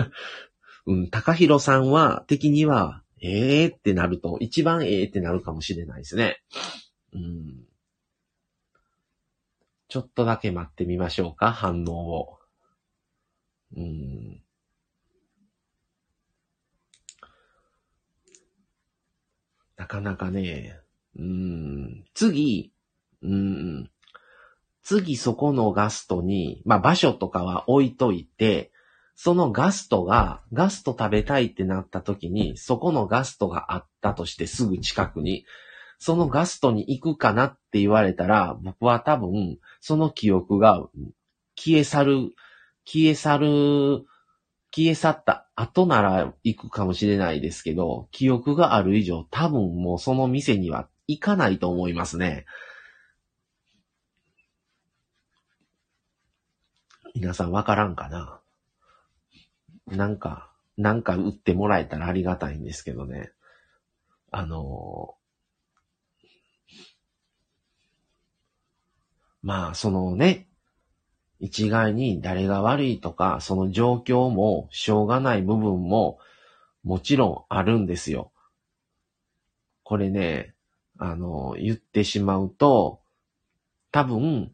[0.86, 6.42] うん、高弘さんは、的には、ええー、ってなると、一番ええ、ってなるかもしれないですね。
[7.12, 7.64] うん。
[9.88, 12.38] ちょっとだけ待ってみましょうか、反応を。
[13.76, 14.42] うん。
[19.76, 20.78] なかなかね、
[21.16, 22.04] うん。
[22.14, 22.72] 次、
[23.22, 23.89] うん。
[24.82, 28.72] 次そこのガストに、まあ場所とかは置いといて、
[29.14, 35.44] そのガストが、ガスト食べたいってなった時に、そこのガストがあったとしてすぐ近くに、
[35.98, 40.88] そのガストに行くかなって言われたら、僕は多分、その記憶が
[41.54, 42.30] 消え去る、
[42.86, 43.46] 消え去る、
[44.74, 52.46] 消え去った後なら行くかもしれないですけど、記憶がある以上、多分もうその店には行かないと思いますね。
[57.14, 58.40] 皆さんわからんかな
[59.86, 63.32] なんか、なんか売ってもらえたらありがたいんですけどね。
[64.30, 66.66] あのー、
[69.42, 70.46] まあ、そのね、
[71.40, 76.18] 一概に誰が悪いとか、その状況もしょうがない部分も
[76.84, 78.30] もちろんあるんですよ。
[79.82, 80.54] これね、
[80.98, 83.00] あの、言ってしまうと、
[83.90, 84.52] 多分、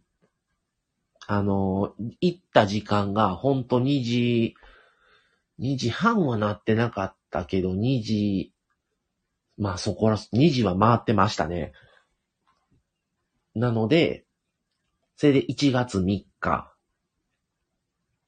[1.26, 4.54] あの、行った時間がほんと2時、
[5.58, 8.52] 2時半はなってなかったけど、2時、
[9.58, 11.72] まあそこら、2時は回ってましたね。
[13.56, 14.24] なので、
[15.16, 16.74] それで1月3日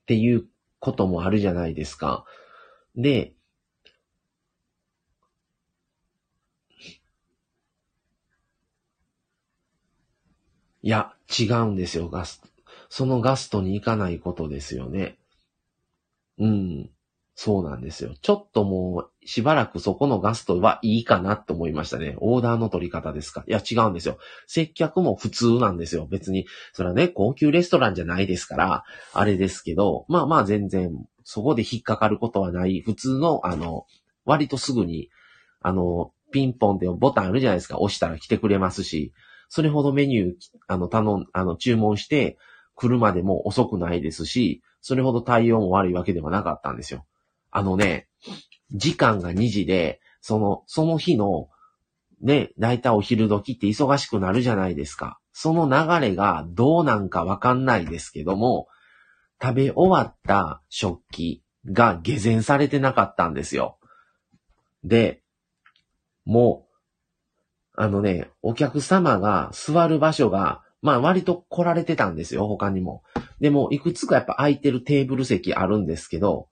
[0.03, 0.47] っていう
[0.81, 2.25] こともあるじゃないですか。
[2.97, 3.35] で、
[10.83, 12.43] いや、違うんですよ、ガス。
[12.89, 15.19] そのガストに行かないことですよね。
[16.39, 16.91] うん。
[17.41, 18.15] そうなんですよ。
[18.21, 22.17] ちょっともう、しばらくそこのガストはいいかなって思いましたね。
[22.19, 23.45] オーダーの取り方ですか。
[23.47, 24.19] いや、違うんですよ。
[24.49, 26.07] 接客も普通なんですよ。
[26.07, 30.91] 別に、それはね、高級レストランじゃないですから、あれですけど、まあまあ全然、
[31.23, 33.87] そこで引っかかることはない、普通の、あの、
[34.25, 35.09] 割とすぐに、
[35.61, 37.79] あの、ピンポンってボタンあるじゃないですか。
[37.79, 39.13] 押したら来てくれますし、
[39.49, 40.35] それほどメニュー、
[40.67, 42.37] あの、頼ん、あの、注文して、
[42.79, 47.05] 来るまでも遅くないですし、それほど対応も悪いわけではなかったんですよ。
[47.51, 48.07] あのね、
[48.71, 51.49] 時間が2時で、その、その日の、
[52.23, 55.19] ね、だいたいお昼時って忙しくなるじゃないですか。
[55.33, 58.69] その流れがどうなんかわかんないですけども、
[59.43, 63.79] 食べ終わった食器が下膳されてなかったんですよ。
[64.85, 65.25] で、
[66.25, 66.69] も
[67.77, 73.03] う、あのね、お客様が座る場所がまあ割と来られてたんですよ、他にも。
[73.41, 76.49] でも、いくつかやっぱ空いてるテーブル席あるんですけど、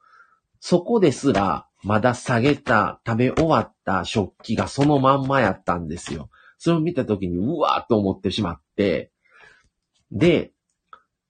[0.61, 6.31] そこですら、まだ下げた、食べ終わった食器がそのまんまやったんですよ。
[6.59, 9.13] それを見たときに、うわーと思ってしまって、
[10.11, 10.53] で、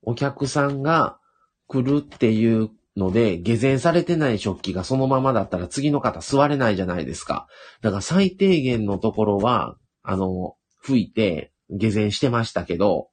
[0.03, 1.19] お客さんが
[1.67, 7.49] 来るっていうので、下膳されてない食器がそのままだったら次の方座れないじゃないですか。
[7.83, 13.09] だから最低限のところは、あの、吹いて、下膳してましたけど、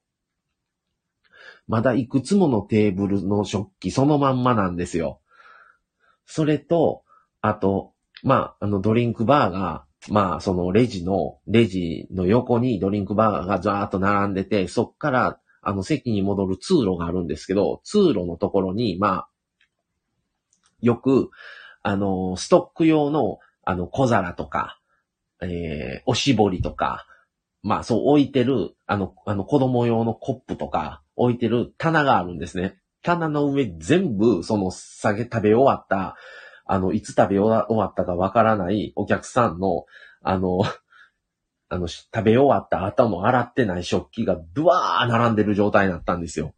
[1.66, 5.20] まだいくつものテーブルの食器そのまんまなんですよ。
[6.26, 7.02] それと、
[7.40, 19.28] あと、まあ、あの、ドリンクバーが、まあ、そのレジの、レジの横にドリンクバーがザーッと並んでて、そっから、あの、席に戻る通路があるんですけど、通路のところに、まあ、
[20.80, 21.30] よく、
[21.82, 24.78] あの、ストック用の、あの、小皿とか、
[25.40, 27.06] えー、おしぼりとか、
[27.64, 32.76] まあそう置いてる、あの、あの子供用のコップとか置いてる棚があるんですね。
[33.02, 36.14] 棚の上全部その下げ食べ終わった、
[36.66, 39.86] あの、いつ食べ終わったかわからないお客さんの、
[40.22, 40.60] あの、
[41.70, 46.54] あの、食べ終わった後も洗ってない食器がドワー並んでる状態になったんですよ。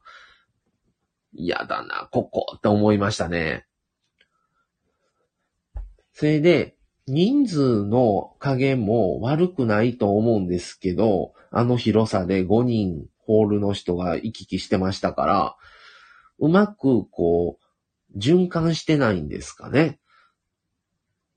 [1.33, 3.65] 嫌だな、ここって思いましたね。
[6.13, 6.76] それで、
[7.09, 15.57] 人数の加減も悪くないと思うんですけど、あの広さで5人ホールの人が行き来してましたから、
[16.39, 17.59] うまくこ
[18.15, 20.01] う、循環してないんですかね。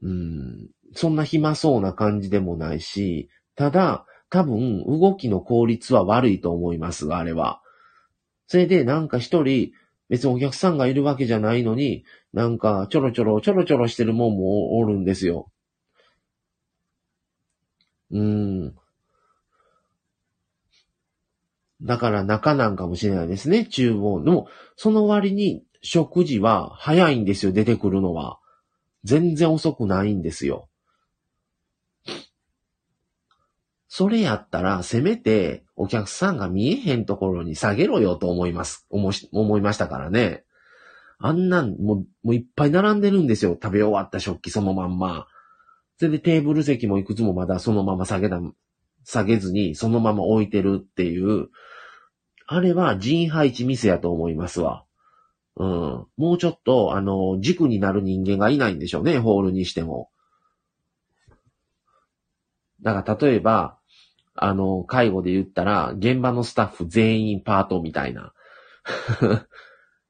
[0.01, 7.61] うん、そんな暇そうな感じでもないし、ただ、多分動きの効率は悪いと思いますが、あれは。
[8.47, 9.71] それでなんか一人、
[10.09, 15.51] 別にお客さんがいるわけじゃないのに、なんかちょろちょろちょろちょろしてるもんもおるんですよ。
[18.11, 18.75] うん。
[21.81, 24.21] だから中なんかもしれないですね、厨房。
[24.21, 28.39] でも、その割に食事は早いんですよ、出てくるのは。
[29.03, 30.67] 全然遅くないんですよ。
[33.87, 38.85] それやったら、せめてお客さんが見えへんところに下げろよと思います。
[38.89, 40.43] 思思いましたからね。
[41.17, 43.57] あんなん、もう、もういっぱい並んでるんですよ。
[43.61, 45.27] 食べ終わった食器そのまんま。
[45.99, 48.39] それでテーブル席もいくつもまだそのまま下げた、
[49.03, 51.49] 下げずにそのまま置いてるっていう、
[52.47, 54.85] あれは人配置ミスやと思いますわ。
[55.57, 56.05] うん。
[56.15, 60.09] もうちょっと、あの、軸になる人間がいないんでしょうね、ホールにしても。
[62.81, 63.77] だから例えば、
[64.35, 68.31] あの、介護で言ったら、現場のスタッフ全員パートみたいな。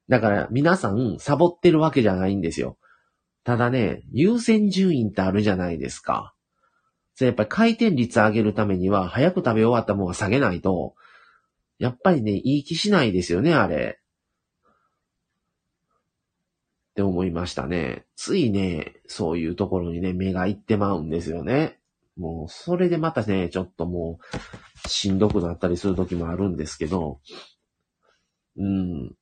[0.08, 2.78] だから皆さんサボってるわけじゃないんですよ。
[3.44, 6.34] ただね、優先順位ってあるじゃないですか。
[7.14, 10.94] それやっぱり回転率上げるためには、早く食べ終わったものは下げないと、
[11.78, 14.00] やっぱりね、いい気しないですよね、あれ。
[16.90, 18.04] って思いましたね。
[18.16, 21.78] ついね、そういうところにね、目がいってまうんですよね。
[22.16, 24.18] もう、それでまたね、ちょっとも
[24.84, 27.20] う、しんどくなったりする時もあるんですけど、
[28.56, 29.14] うん。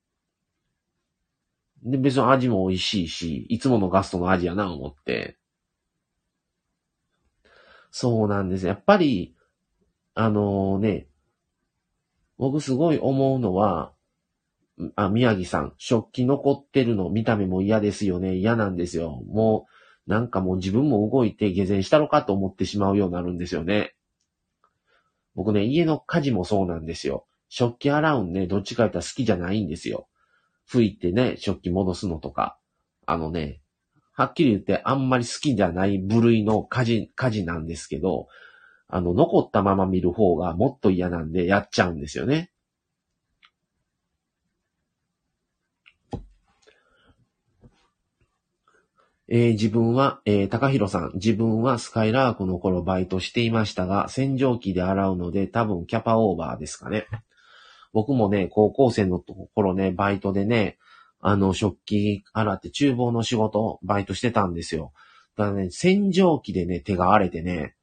[1.83, 5.37] で、別に味も美味しいし、いつものガストの味やな、思って。
[7.91, 8.67] そうなんです。
[8.67, 9.35] やっぱり、
[10.15, 11.09] あの、ね、
[12.37, 13.93] 僕すごい思うのは、
[14.95, 18.37] あ、宮城さん、食器残ってるの見た目も嫌ですよね。
[18.37, 19.23] 嫌なんですよ。
[19.27, 19.67] も
[20.07, 23.95] う、なんかもう自分も動いて下膳したのかと思ってしまうようになるんですよね。
[25.35, 27.27] 僕ね、家の家事もそうなんですよ。
[27.49, 30.09] 食器洗うんね、どっちか言ったら好きじゃないんですよ。
[30.71, 32.59] 拭いてね、食器戻すのとか。
[33.07, 33.63] あのね、
[34.13, 38.29] はっきり言ってあんまり好きじゃない部類の家事、家事なんですけど、
[38.89, 42.51] あの、残ったまま見る方がもっと嫌なんでやっちゃうんですよね。
[49.31, 57.07] えー、自分は、えー、高弘さん、自分はスカイラークの頃バイトしていましたが、洗浄機で洗うので多分キャパオーバーですかね。
[57.93, 60.79] 僕もね、高校生の頃ね、バイトでね、
[61.21, 64.93] あの、食器洗って厨房の仕事、バイトしてたんですよ。
[65.37, 67.75] だからね、洗浄機でね、手が荒れてね、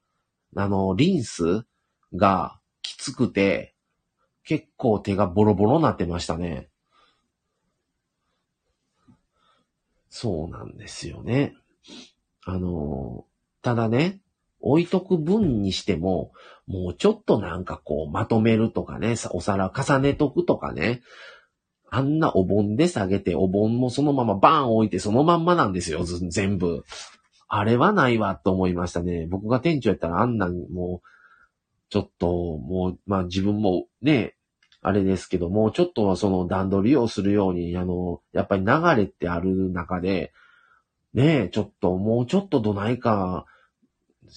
[0.56, 1.66] あの、リンス
[2.14, 3.76] がきつくて、
[4.44, 6.70] 結構手がボロボロになってましたね。
[10.10, 11.56] そうなんですよね。
[12.46, 13.26] あの、
[13.62, 14.22] ただね、
[14.66, 16.32] 置いとく分にしても、
[16.66, 21.04] もうちょっとなんかこうまとめるとかね、お皿重ねとくとかね、
[21.92, 26.84] あんなお盆で下げて、お盆もそのままバーン置いてそのまんまなんですよ、全部。
[27.48, 29.28] あれはないわと思いましたね。
[29.30, 31.08] 僕が店長やったらあんなんもう、
[31.92, 34.36] ちょっと、もう、まあ自分もね、
[34.82, 40.34] あれですけども、ちょっとはその段取りをするように、あの、やっぱり流れってある中で、
[41.14, 43.46] ねえ、ちょっと、もうちょっとどないか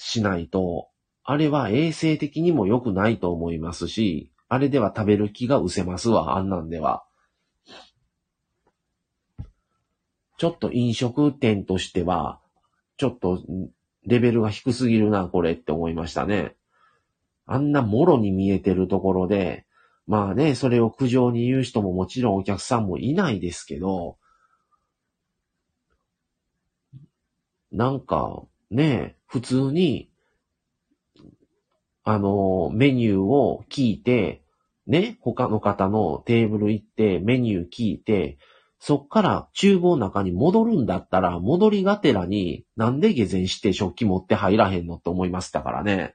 [0.01, 0.89] しないと、
[1.25, 7.05] あれは衛生的にも良くないと思いますし、あれでは食べる気が失せますわ、あんなんでは。
[10.39, 12.41] ちょっと飲食店としては、
[12.97, 13.43] ちょっと
[14.07, 16.55] レベルが低すぎるな、これって思いましたね。
[17.45, 19.67] あんなもろに見えてるところで、
[20.07, 24.17] まあね、それを苦情に言う人ももちろんお客さんもいないですけど、
[27.73, 30.11] なんか、ね、普通に、
[32.05, 34.43] あの、メニューを聞いて、
[34.87, 38.39] ね、他の方のテーブル行ってメニュー聞いて、
[38.81, 46.15] そっから厨房の中に戻るんだったら、戻りがてらになんで下膳して食器持って入らへんのって思いましたからね。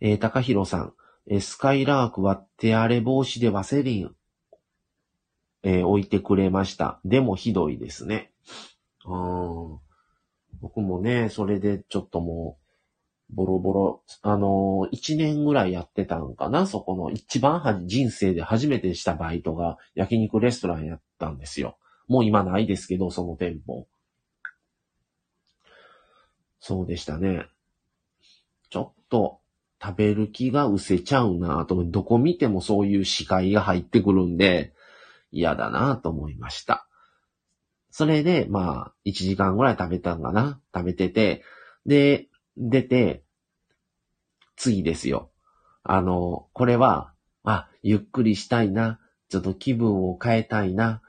[0.00, 0.92] えー、高弘さん、
[1.26, 4.10] え、スカイラークは手荒れ防止でワセリン、
[5.62, 7.00] えー、置いてくれました。
[7.04, 8.32] でもひどいですね。
[9.04, 9.78] うん。
[10.60, 12.58] 僕もね、それでちょっとも
[13.30, 16.66] う、ボロボロ、あのー、一年ぐらいやってたんかな？
[16.66, 21.76] そこの一番は人生で初めてしたバイトが焼肉レストランやったんですよ。
[22.06, 23.86] もう今ないですけど、その店舗。
[26.60, 27.44] そうでしたね。
[28.70, 29.40] ちょっと
[29.82, 34.72] 食べる気が失せちゃうなと、どこ見てもそういう視界が入ってくるんで、
[35.30, 36.86] 嫌だなと思いました。
[37.90, 40.60] それで、まあ、1時間ぐらい食べたんかな？
[40.74, 41.42] 食べてて、
[41.86, 43.24] で、出て、
[44.56, 45.30] 次ですよ。
[45.84, 47.12] あの、これは、
[47.44, 49.00] あ、ゆっくりしたいな。
[49.28, 51.02] ちょっと気分を変えたいな。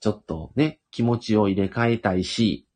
[0.00, 2.66] ちょっとね、気持ちを入れ替えたいし、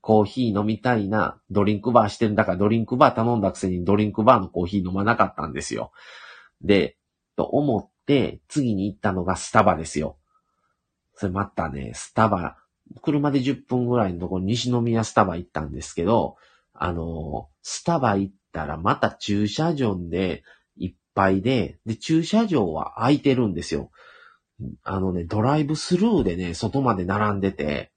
[0.00, 1.40] コーヒー飲みたいな。
[1.50, 5.92] ドリンクバーしてんだからドリンクバー頼んだくせにドリンクバーのコーヒー飲まなかったんですよ。
[6.60, 6.96] で、
[7.36, 10.18] と思って、次に行ったのがスタバですよ。
[11.14, 12.56] それまたね、スタバ、
[13.02, 16.36] 車で10分ぐらいのところ西宮スタバ行ったんですけど、
[16.74, 20.42] あの、スタバ行ったらまた駐車場で
[20.76, 23.90] いっぱいで、で、駐車場は空いてるんですよ。
[24.82, 27.92] あのね、ドライブスルーでね、外まで並んでて、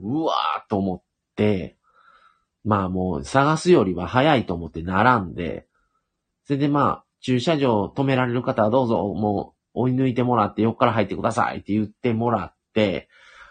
[0.00, 1.02] うわーと思っ
[1.34, 1.76] て、
[2.64, 5.66] まあもう探すよりは早いと思って並んで、
[6.44, 13.08] それでまあ、駐車場止められる方はどうぞ、もう追い抜いてもらって横から入ってくださいって言ってもらって、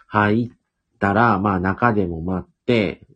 [0.08, 0.50] 入っ
[0.98, 3.06] たら、まあ中でも待って、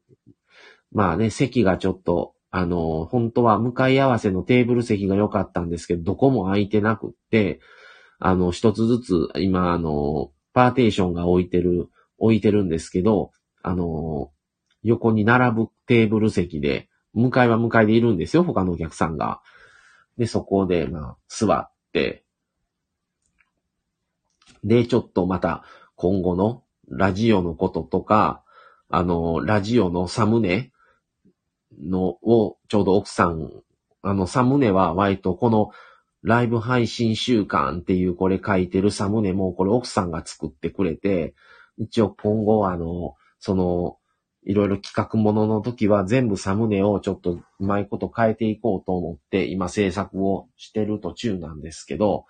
[0.92, 7.60] まあね、席がちょっと、あの、本当は向かい合わせのテーブル席が良かったんですけど、どこも空いてなくって、
[8.18, 11.88] あの、一つずつ、今、あの、パーテーションが置いてる、
[12.18, 13.30] 置いてるんですけど、
[13.62, 14.30] あの、
[14.82, 19.40] 横に並ぶテーブル席で、向かいは向かいでいるんですよ、他のお客さんが。
[20.16, 22.24] で、そこで、まあ、座って、
[24.64, 25.64] で、ちょっとまた、
[25.96, 28.42] 今後のラジオのこととか、
[28.88, 30.72] あの、ラジオのサムネ
[31.80, 33.50] のを、ちょうど奥さん、
[34.02, 35.70] あの、サムネは割とこの
[36.22, 41.34] ライブ配信週間っていうこれ書いてるサムネもこれ奥さんが作ってくれて、
[41.78, 43.96] 一応今後あの、その、
[44.44, 52.24] いろいろ企画ものの時は全部サムネをちょっとうまいこと変えていこうと思って今制作をしてる途中なんですけど、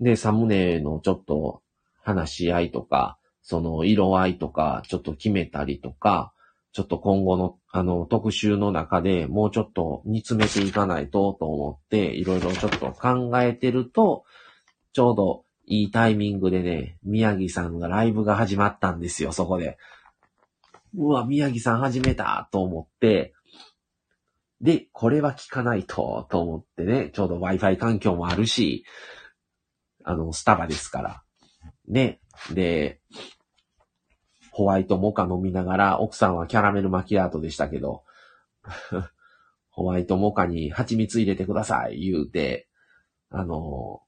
[0.00, 1.62] で、サムネのちょっと
[2.02, 6.32] 話し合いとか、その色合いとかちょっと決めたりとか、
[6.72, 14.24] ちょっと今後のあの特集の中でもうちょっと煮詰めていかないとと思って、いろいろちょっと考えてると、
[14.92, 19.78] ちょうどいいタイミングでね、宮城さんがライブが始まったんですよ、そこで。
[20.96, 23.34] うわ、宮城さん始めたと思って、
[24.60, 28.84] で、これは聞かないと、と思ってね、ちょうど Wi-Fi 環境もあるし、
[30.04, 31.22] あの、スタバですから。
[31.88, 32.20] ね。
[32.52, 33.00] で、
[34.50, 38.04] ホワイトモカ飲みながら、奥さんはキャラメルマキアートでしたけど、
[39.70, 42.68] ホワイトモカに蜂蜜入れてください、言うて、
[43.30, 44.02] あの、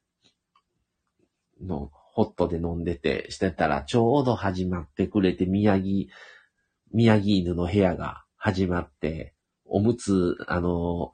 [1.61, 6.09] の、ホットで飲んでて、してたら、ちょうど始まってくれて、宮城、
[6.93, 9.35] 宮城犬の部屋が始まって、
[9.65, 11.13] おむつ、あの、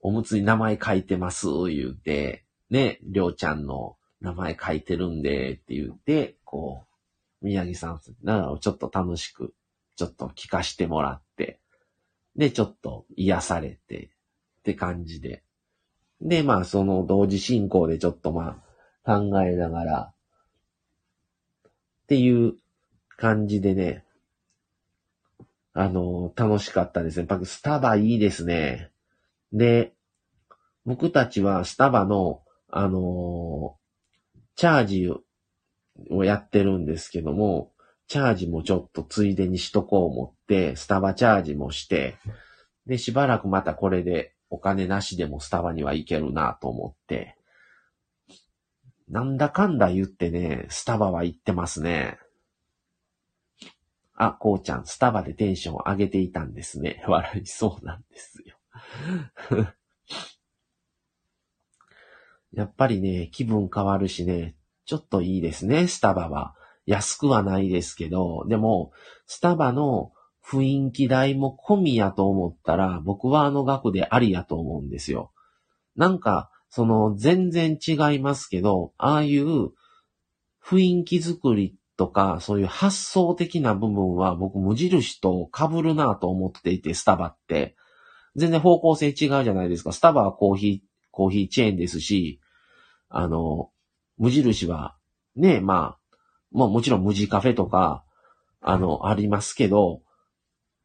[0.00, 6.86] おむつに名前書いてます、言うて、ね、りょうちゃんの名前書いてるんで、って言って、こ
[7.42, 9.54] う、宮城さん、なちょっと楽しく、
[9.96, 11.60] ちょっと聞かしてもらって、
[12.36, 14.10] で、ちょっと癒されて、
[14.60, 15.42] って感じで。
[16.20, 18.62] で、まあ、その同時進行でちょっとま
[19.04, 20.12] あ、考えながら、
[21.62, 22.54] っていう
[23.16, 24.04] 感じでね、
[25.72, 27.26] あの、楽しかったですね。
[27.28, 28.90] やっぱスタバいいですね。
[29.52, 29.92] で、
[30.84, 33.76] 僕たちはスタバの、あの
[34.60, 35.10] チャージ
[36.10, 37.72] をやってるんですけども、
[38.08, 42.18] チャージもちょっとついでにしとこう思って、スタバチャージもして、
[42.84, 47.38] で、しばらくまたこれでお金なしでもスタバには行けるなと思って、
[49.08, 52.18] なんだかんだ言ってね、スタバは行ってますね。
[54.14, 57.02] あ、こうちゃん、スタバでテンション上げていたんですね。
[57.08, 58.58] 笑いそうなんですよ。
[62.52, 66.54] やっぱりね、気分変わるしね、ちょっといいですね、スタバは。
[66.86, 68.92] 安くはないですけど、でも、
[69.26, 70.12] スタバの
[70.44, 75.32] 雰囲気代も込みやと思ったら、僕はあの額でありやと思うんですよ。
[75.94, 79.70] なんか、その、全然違いますけど、ああいう
[80.64, 87.76] 雰囲気作りとか、そういう発想的な部分は僕無印と被るなと思っていて、スタバって。
[88.36, 89.92] 全然方向性違うじゃないですか。
[89.92, 92.39] スタバはコーヒー、コーヒーチェーンですし、
[93.10, 93.70] あの、
[94.16, 94.96] 無印は、
[95.36, 96.16] ね、まあ、
[96.52, 98.04] まあもちろん無地カフェとか、
[98.60, 100.02] あの、ありますけど、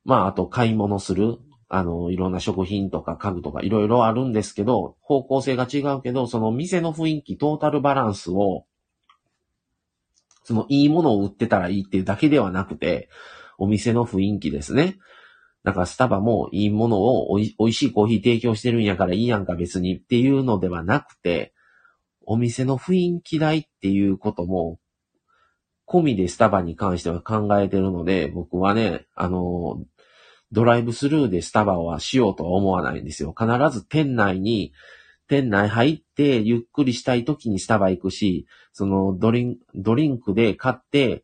[0.04, 1.38] まああと買い物する、
[1.70, 8.66] あの、いろんな食品とか家具とかいろいろあるんですけど、方向性が違うけど、その店の雰囲気、トータルバランスを、
[10.44, 13.10] そのいいものを売ってたらいいっていうだけではなくて、
[13.58, 14.98] お店の雰囲気ですね。
[15.64, 21.55] だからスタバもいいものをおい、美味しいコーヒー提供してるんやからいいやんか別にっていうのではなくて、
[22.26, 24.80] お店の雰囲気代っていうことも、
[25.88, 29.84] 込みでスタバに関しては考えてるので、僕はね、あの、
[30.52, 33.36] ドライブスルーでスタバはしようとは思わないんですよ。
[33.38, 34.74] 必ず店内に、
[35.28, 41.24] 店内入ってゆっくりしたい時にスタバ行くし、そのドリンドリンクで買って、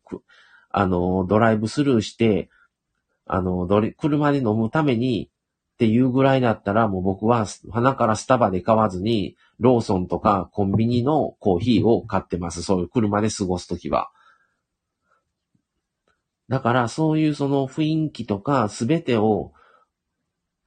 [0.69, 2.49] あの、ドライブスルーして、
[3.25, 5.29] あの、車で飲むために
[5.81, 12.61] っていうぐらいだったら、もう僕は鼻からスタバで買わずに、ローソンとかコンビニのコーヒーを買ってます。
[12.61, 14.11] そういう車で過ごすときは。
[16.49, 19.53] だからそういうその雰囲気とかすべてを、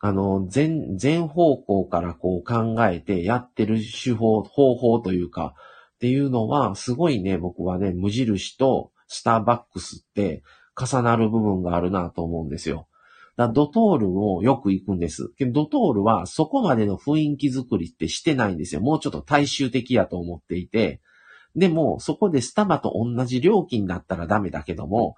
[0.00, 5.54] あの、全、全方向からこう考えてやってる手法、方法というか、
[5.94, 10.42] っていうのは、すごいね、僕はね、無印とスターバックスって
[10.76, 12.88] 重なる部分があるなと思うんですよ。
[13.36, 15.32] だドトールをよく行くんです。
[15.52, 18.80] ドトールはそこまでの雰囲気作りってしてないんですよ。
[18.80, 21.00] もうちょっと大衆的やと思っていて。
[21.56, 25.14] でも、そこでスタバと同じ料金だったらダメだけども、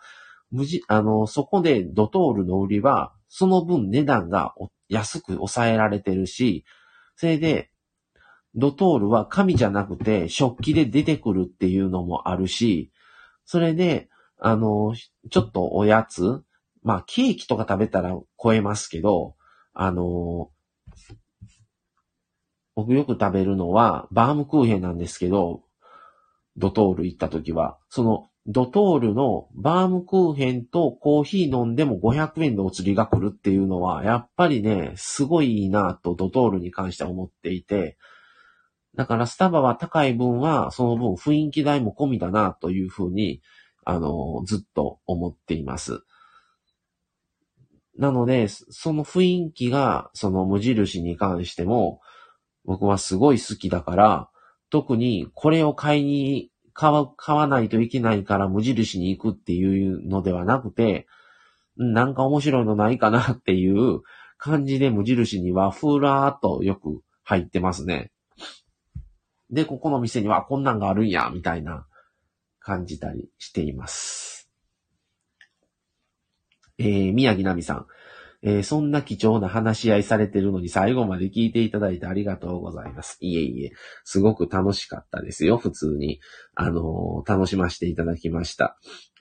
[0.50, 4.54] 無事、あの、そこでドトールの売りは、その分値段が
[4.88, 6.64] 安く抑えられてるし、
[7.16, 7.70] それで、
[8.54, 12.90] ドトールは紙じゃなくて食器で出てくるっていうのもあるし、
[13.44, 14.08] それで、
[14.38, 14.94] あの、
[15.30, 16.42] ちょっとおやつ、
[16.86, 19.34] まあ、ケーキとか食べたら超えますけど、
[19.74, 20.50] あの、
[22.76, 25.64] 僕よく食べるのはバームクーヘンなんですけど、
[26.56, 37.98] ドトール行った時は、そのドトールのバームクーヘンとコーヒー飲んでも500円でお釣りが来るっていうのは、やっぱりね、すごいいいなとドトールに関しては思っていて、
[38.94, 43.42] だからスタバは高い分は、その分雰囲気代も込みだなというふうに、
[43.84, 46.04] あの、ずっと思っています。
[47.98, 52.00] なので、その雰囲気が、その無印に関しても、
[52.64, 54.28] 僕はすごい好きだから、
[54.70, 61.06] 特にこれを買いに買わ、買わないといけないから無印に行くっていうのではなくて、
[61.76, 64.00] なんか面白いのないかなっていう
[64.38, 68.10] 感じで無印にはふらーっとよく入ってますね。
[69.50, 71.86] で、ここの店にはこんなんがあるんや、みたいな
[72.60, 74.35] 感じたりしています。
[76.78, 77.86] えー、宮城奈美さん。
[78.42, 83.16] えー、そんな貴重な話し合いされてるのに最後まで聞いていただいてありがとうございます。
[83.20, 83.72] いえいえ、
[84.04, 86.20] すごく楽しかったですよ、普通に。
[86.54, 88.78] あのー、楽しませていただきました。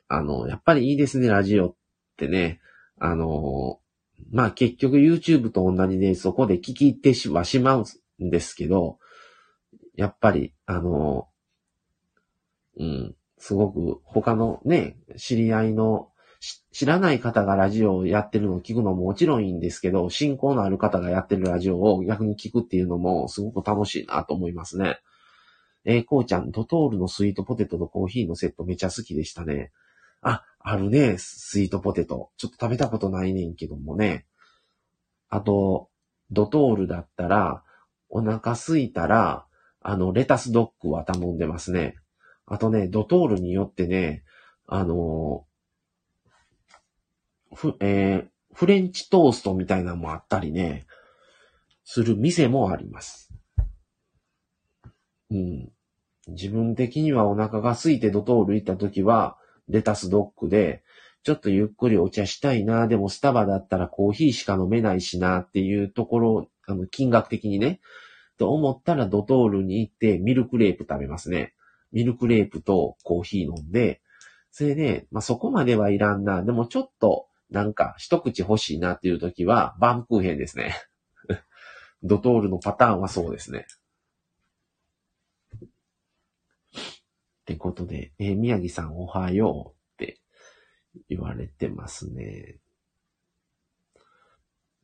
[0.08, 1.76] あのー、やっぱりいいですね、ラジオっ
[2.18, 2.60] てね。
[2.98, 3.80] あの
[4.32, 7.86] まあ、結局 YouTube と同じでそこで聞き入ってはしまう
[8.24, 9.00] んですけど、
[9.96, 11.28] やっぱり、あの
[12.78, 16.10] うん、すごく他のね、知り合いの
[16.72, 25.00] 知らない方がラジオをやってるのを聞くのももちろんいいんですけど、信仰のある方がやってるラジオを逆に聞くっていうのもすごく楽しいなと思いますね。
[25.86, 29.72] えー、こうちゃん、ドトールのスイートポテトとコーヒーのセットめちゃ好きでしたね。
[30.22, 32.32] あ、あるね、スイートポテト。
[32.38, 34.26] ちょっと食べたことないねんけどもね。
[35.30, 35.90] あと、
[36.32, 37.64] ドトールだったら、
[38.10, 39.46] お腹空いたら、
[39.82, 41.96] あの、レタスドッグは頼んでますね。
[42.48, 44.24] あとね、ドトールによってね、
[44.68, 45.46] あの
[47.54, 50.88] ふ、えー、フレンチトーストみたいなのもあったりね、
[51.84, 53.32] する店もあります。
[55.32, 55.72] うん。
[56.28, 59.38] 自分的にはお腹が空いてドトール行った時は、
[59.68, 60.84] レタスドッグで、
[61.24, 67.80] ちょっとゆっくりお茶したいな、でもスタバだったらコーヒーしか飲めないしなっていうところ、あの、金額的にね、
[68.38, 71.54] と思ったらドトールに行ってミルクレープ食べますね。
[71.92, 74.02] ミルクレープとコーヒー飲んで、
[74.52, 76.44] それで、まあ、そこまではいらんな。
[76.44, 80.76] でもちょっと、なんか一口欲しいなっていう時は、バームクーヘンですね。
[82.04, 83.66] ドトールのパターンはそうですね。
[86.74, 86.80] っ
[87.46, 90.20] てことで、えー、宮城さんおはようって
[91.10, 92.60] 言われてますね。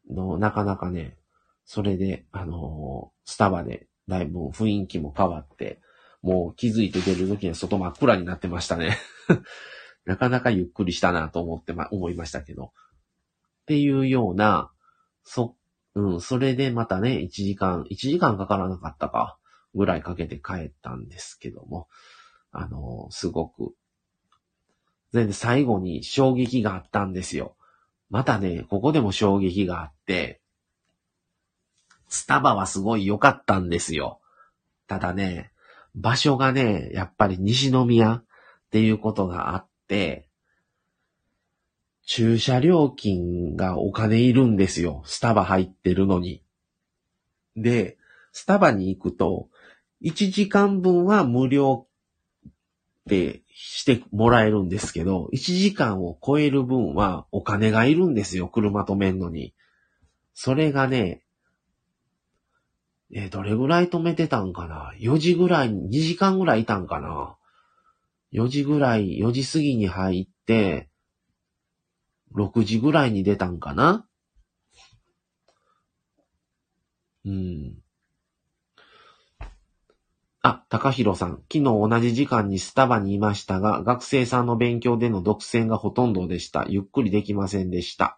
[0.09, 1.17] の、なかなかね、
[1.65, 5.79] それで、あのー、スタバでだいぶ雰囲気も変わって、
[6.21, 8.97] もう気づいて出る時には外真っ暗になってましたね。
[10.05, 12.65] なかなかゆっくりしたなと思ってま、思いましたけど。
[12.65, 14.71] っていうような、
[15.23, 15.55] そ、
[15.95, 19.37] うん、それでまたね、1時間、1時間かからなかったか、
[19.75, 21.87] ぐらいかけて帰ったんですけども、
[22.51, 23.73] あのすごく、
[25.13, 27.55] 全然最後に衝撃があったんですよ。
[28.09, 30.41] またね、ここでも衝撃があって、
[32.07, 34.19] スタバはすごい良かったんですよ。
[34.87, 35.51] ただね、
[35.95, 38.23] 場所がね、やっぱり西宮っ
[38.69, 39.70] ていうことがあって、
[42.05, 45.01] 駐車料金がお金いるんですよ。
[45.05, 46.43] スタバ入ってるのに。
[47.55, 47.97] で、
[48.31, 49.49] スタバに行くと、
[50.01, 51.87] 1時間分は無料
[52.47, 52.51] っ
[53.09, 58.47] てしてもらえるんですけど、1時間を超える分はお金がいるんですよ。
[58.47, 59.53] 車止めんのに。
[60.33, 61.21] それがね、
[63.13, 67.35] えどれぐらい止めてたんかな ?4 時ぐらい、2時間ぐらいいたんかな？
[68.31, 70.89] ?4 時ぐらい、4時過ぎに入って、
[72.33, 74.07] 6時ぐらいに出たんかな？
[77.25, 77.83] うん。
[80.43, 81.43] あ、高弘さん。
[81.51, 86.65] 昨日同じ時間にスタバにいましたが、学生さんの勉強での独占がほとんどでした。
[86.67, 88.17] ゆっくりできませんでした。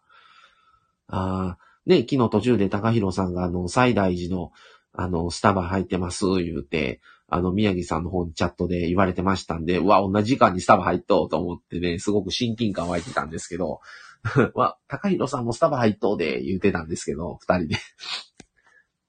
[1.07, 4.51] あー、ね、昨日途中で高弘さんがあの、西大寺の、
[4.93, 7.01] あの、スタバ入ってます、言うて、
[7.33, 13.81] あの、宮城さんの方にチャットで言われてましたんで、うわ、同じ時間にスタバ入っとうと思ってね、すごく親近感湧いてたんですけど、
[14.53, 17.77] わ、高弘さんもスタバ入っとうで言うてたんですけど、二人で。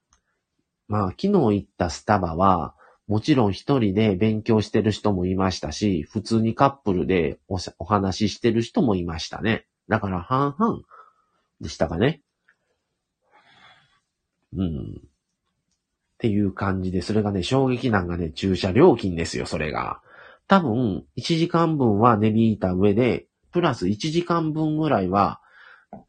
[0.89, 2.75] まあ、昨日行ったスタバは、
[3.07, 9.67] もちろん一人で勉強してる人もいましたし、普通にカップルでおお話ししてる人もいましたね。
[9.89, 10.81] だから半々
[11.61, 12.23] でしたかね。
[14.55, 15.14] うん。
[16.25, 20.01] っていう感じで、それがね、衝撃なんがね、駐車料金ですよ、それが。
[20.49, 25.43] 多分、1時間分は値引いた上で、プラス1時間分ぐらいは、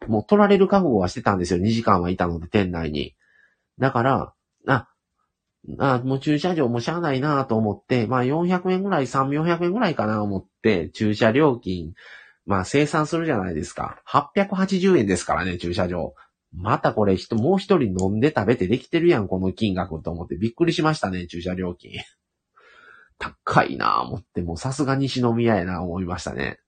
[0.08, 1.60] もう取られる覚悟はしてたんですよ。
[1.60, 3.14] 2時間はいたので、店内に。
[3.78, 4.34] だから、
[4.68, 4.88] あ、
[5.80, 11.92] あ、もう駐車場もしゃあないなと思って、まあ400円ぐらい、3、400円ぐらいかなと思って、駐車料金、
[12.46, 14.02] まあ生産するじゃないですか。
[14.08, 16.14] 880円ですからね、駐車場。
[16.58, 21.92] またこれ人、もう一人飲んで食べてできてるやん、この金額と思ってびっくりしましたね、駐車料金。
[23.18, 26.60] 高いなぁ思って、もうさすが西宮やな思いましたね。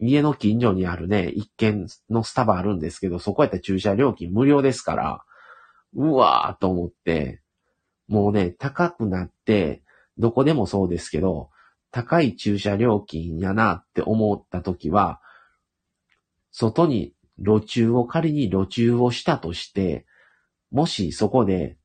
[0.00, 5.24] 家の近所にあるね、一軒のスタバあるんですけど、そこやったら駐車料金無料ですから、
[5.94, 7.42] うわーと思って、
[8.06, 9.82] もうね、高くなって、
[10.16, 11.50] どこでもそうですけど、
[11.90, 15.20] 高い駐車料金やなって思った時は、
[16.50, 20.06] 外に路中を仮に路中をしたとして、
[20.70, 21.76] もしそこで、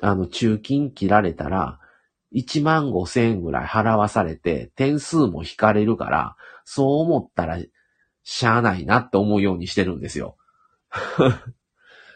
[0.00, 1.78] あの、中金切られたら、
[2.34, 7.58] 1万5千円ぐらい払わされて、点数も引かれるから、そう思ったら、
[8.24, 10.36] しゃあないなって思うようにしてるんですよ。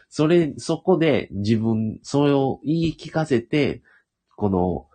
[0.09, 3.83] それ、そこで自分、それを言い聞かせて、
[4.35, 4.87] この、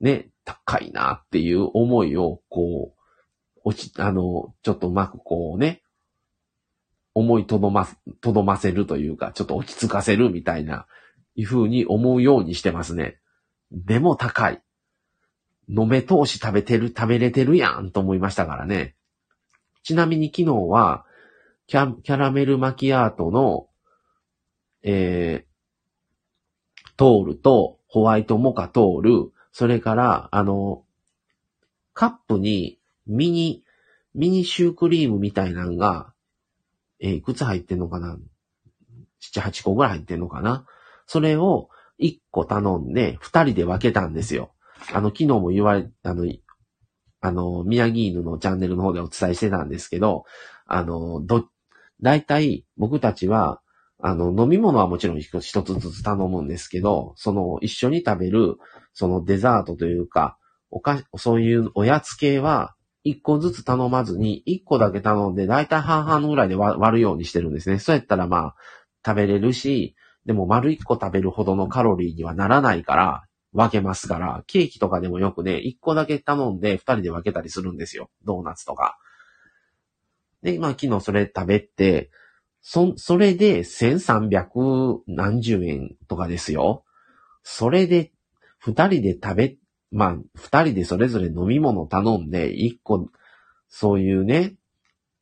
[0.00, 5.82] ね、高いなっていう思いを、こう、落ち、あの、ちょっとうまくこうね、
[7.16, 7.88] 思いとどま、
[8.20, 10.86] とどませるというか、ちょっと落ち着かせるみたいな、
[11.34, 13.18] いうふうに思うようにしてますね。
[13.72, 14.60] でも高い。
[15.66, 18.96] 飲め通し食べてる、食べれてるやんと思いましたからね。
[19.82, 21.06] ちなみに昨日は、
[21.66, 23.66] キャキャラメルマキアートの、
[24.82, 30.84] えー、トールとホワイトモカトール、それから、あの、
[31.94, 33.64] カップにミニ、
[34.14, 36.12] ミニシュークリームみたいなのが、
[37.00, 38.18] えーいくつ入ってんのかな
[39.34, 40.66] ?7、8個ぐらい入ってんのかな？
[41.06, 41.68] それを
[41.98, 44.52] 1個頼んで、2人で分けたんですよ。
[44.92, 46.26] あの、昨日も言われ、あの、
[47.20, 50.24] あの、宮城犬のチャンネルの方でお伝えしてたんですけど、
[50.66, 51.46] あの、ど、
[52.02, 53.60] 大体僕たちは、
[53.98, 58.56] あの、飲み物はもちろん一一つずつ頼むんですけど、その一緒に食べる、
[58.92, 60.38] そのデザートというか、
[60.70, 62.75] おか、そういうおやつ系は、
[63.06, 67.78] 一個ずつ頼まずに、一個だけ頼んで、大体半々ぐらいで割るようにしてるんですね。
[67.78, 68.54] そうやったらまあ、
[69.06, 69.94] 食べれるし、
[70.24, 78.10] でも丸一個食べるほどのカロリーにはならないから、分けますから、ケーキとかでもよくね、一個だけ頼んで二人で分けたりするんですよ。
[78.24, 78.98] ドーナツとか。
[80.42, 82.10] で、まあ昨日それ食べて、
[82.60, 86.84] そ、それで1300何十円とかですよ。
[87.44, 88.10] それで、
[88.58, 89.56] 二人で食べ、
[89.96, 93.08] まあ、二人でそれぞれ飲み物頼んで、一個、
[93.68, 94.54] そういうね、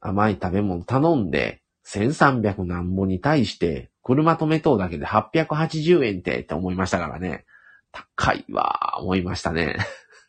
[0.00, 7.44] 甘い食べ物頼んで、1300何本に対して、車止めとうだけで880円ってって思いましたからね。
[7.92, 9.76] 高いわ、思いましたね。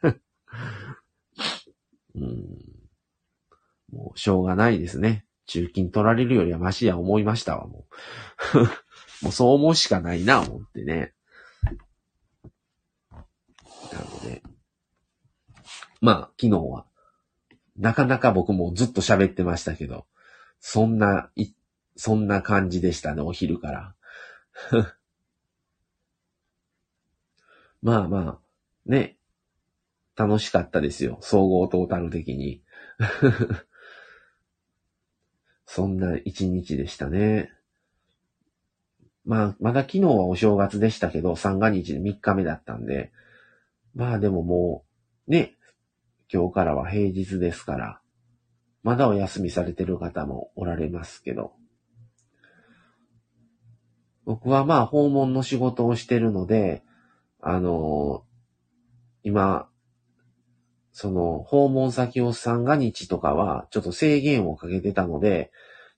[2.14, 2.46] うん。
[3.92, 5.26] もう、しょうがないですね。
[5.48, 7.88] 中金取られるよりはマシや思いましたわ、も
[8.54, 8.60] う。
[9.26, 11.15] もうそう思うしかないな、思ってね。
[13.94, 14.42] なので。
[16.02, 16.86] まあ、昨日は、
[17.78, 20.06] なかなか僕もずっと喋ってましたけど、
[20.60, 21.52] そんな、い、
[21.96, 23.96] そんな感じでしたね、お昼から。
[27.82, 28.40] まあまあ、
[28.86, 29.18] ね、
[30.16, 31.18] 楽しかったですよ。
[31.22, 32.64] 総合トータル的に。
[35.66, 37.52] そんな一日でしたね。
[39.26, 43.12] まあ、まだ昨日はお正月でしたけど、三が日で3日目だったんで、
[43.96, 44.84] まあでもも
[45.28, 45.56] う、ね、
[46.32, 48.02] 今日からは平日ですから、
[48.84, 51.54] まだお休みされてる方もおられますけど、
[54.26, 56.84] 僕はまあ訪問の仕事をしてるので、
[57.42, 59.70] あのー、今、
[60.92, 65.52] その訪問先を三が日とかはちょっと制限をかけてたので、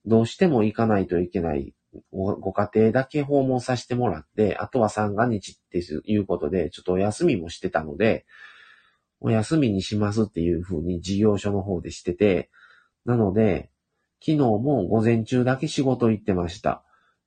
[0.05, 1.73] どうしても行かないといけない
[2.11, 8.25] ご家庭だけ訪問させてもらって、あとは三が日っていうことで、ちょっとお休みもしてたので、
[9.19, 12.49] お休みにしますっていうふうに事業所の方でしてて、
[13.05, 13.71] なので、
[14.19, 16.83] 昨日も午前中だけ仕事行ってました。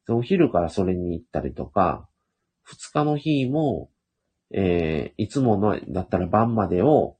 [0.08, 2.08] お昼からそれに行ったりとか、
[2.62, 3.90] 二日の日も、
[4.52, 7.16] えー、いつものだったら晩までを、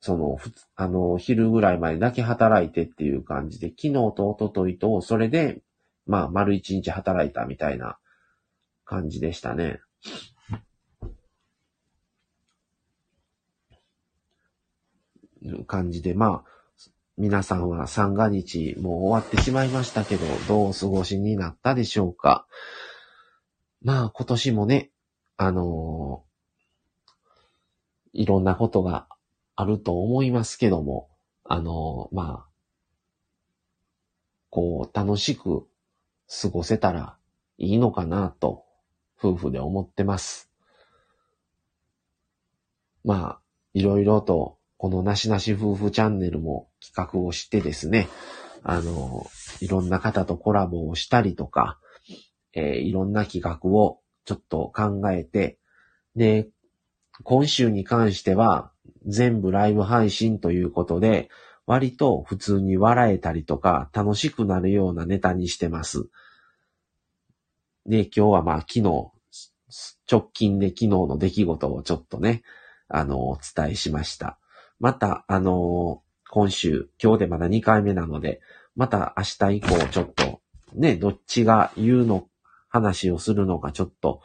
[0.00, 0.38] その、
[0.76, 5.62] あの、昼ぐらいまでだけ働いてっていう感じで、昨日と一昨日と、それで
[6.06, 7.98] まあ、丸一日働いたみたいな
[8.84, 9.80] 感じでしたね。
[15.66, 16.54] 感じで、まあ、
[17.16, 22.46] 皆さんは三が日もう終わってしまいましたけど、どうお過ごしになったでしょうか。
[23.82, 24.90] まあ、今年もね、
[25.36, 29.06] あのー、いろんなことが
[29.56, 31.08] あると思いますけども、
[31.44, 32.48] あのー、まあ、
[34.50, 35.66] こう、楽しく
[36.42, 37.16] 過ごせたら
[37.58, 38.64] いいのかなと、
[39.18, 40.50] 夫婦で思ってます。
[43.04, 43.40] まあ、
[43.72, 48.08] いろいろと、このなしなし夫婦チャンネルも企画をしてですね、
[48.62, 49.26] あの、
[49.60, 51.78] いろんな方とコラボをしたりとか、
[52.52, 55.58] えー、いろんな企画をちょっと考えて、
[56.16, 56.48] で、
[57.22, 58.72] 今週に関しては
[59.06, 61.28] 全部ライブ配信ということで、
[61.66, 66.08] 割と普通に笑えたりとか楽しくなるようなネタにしてます。
[67.86, 68.82] で、今日はまあ昨日、
[70.10, 72.42] 直近で昨日の出来事をちょっとね、
[72.88, 74.38] あの、お伝えしました。
[74.80, 78.40] また、あの、今週、今日でまだ2回目なので、
[78.76, 80.40] また明日以降ちょっと、
[80.74, 82.28] ね、どっちが言うの、
[82.74, 84.20] 話をするのかちょっと、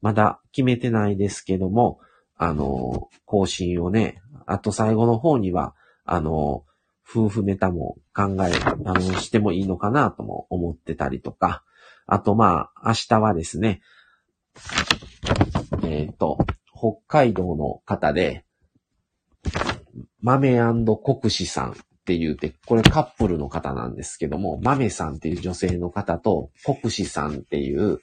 [0.00, 2.00] まだ決めてないですけども、
[2.36, 5.74] あの、更新をね、あと最後の方には、
[6.06, 6.64] あの、
[7.06, 11.62] 夫婦ネタも考え、あの、してもいいのかなとも思ってたりとか、
[12.10, 13.80] あとまあ、明日はですね、
[15.84, 16.38] えっ、ー、と、
[16.72, 18.44] 北海道の方で、
[20.20, 20.58] 豆
[21.04, 28.00] 国士さんって言うて、これカップルの方なんですけども、豆さんっていう女性の方と、国士さんっていう、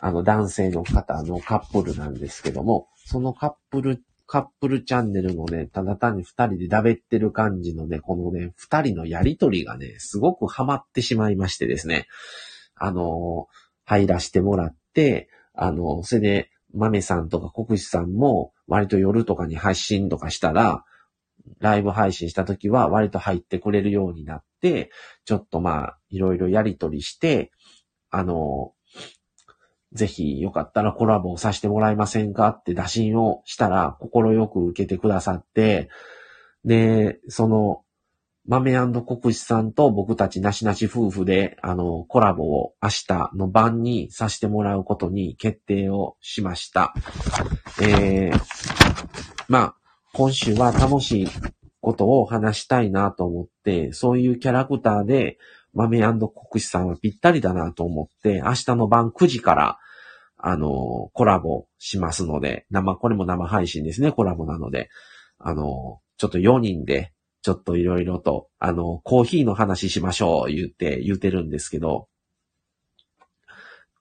[0.00, 12.06] あの男性の方のカップルなんですけども、そのカップルカップルチャンネルのね、ただ単に二人でだべってる感じのね、このね、二人のやりとりがね、すごくハマってしまいましてですね、
[12.80, 13.46] あの、
[13.84, 20.84] 入らしてもらって、あの、それで、豆さんとか国士さんも、割と夜とかに配信とかしたら、
[21.58, 24.90] ライブ配信した時は割と入ってくれるようになって、
[25.24, 27.52] ちょっとまあ、いろいろやりとりして、
[28.10, 28.72] あの、
[29.92, 35.90] ぜひよかったらコラボをさせてもらえませんかって打診をしたら、心よく受けてくださって、
[36.64, 37.82] で、その、
[38.46, 38.72] 豆
[39.02, 46.94] 国士さんと僕たちなしなし夫婦で、あの、コラボを明日の晩にさせてもらうことに決定をしました。
[47.82, 48.40] えー、
[49.48, 49.74] まあ、
[50.12, 51.28] 今週は楽しい
[51.80, 55.38] ことを話したいなと思って、そういうキャラクターで、
[55.72, 59.78] 豆国士さんはぴったりだなと思って、明日の晩9時から、
[60.36, 64.88] あの、コラボしますので、生、これも生配信ですね、コラボなので、
[65.38, 67.12] あの、ちょっと4人で、
[67.42, 72.08] ちょっといろいろと、あの、コーヒーの話しましょう、言って、言ってるんですけど、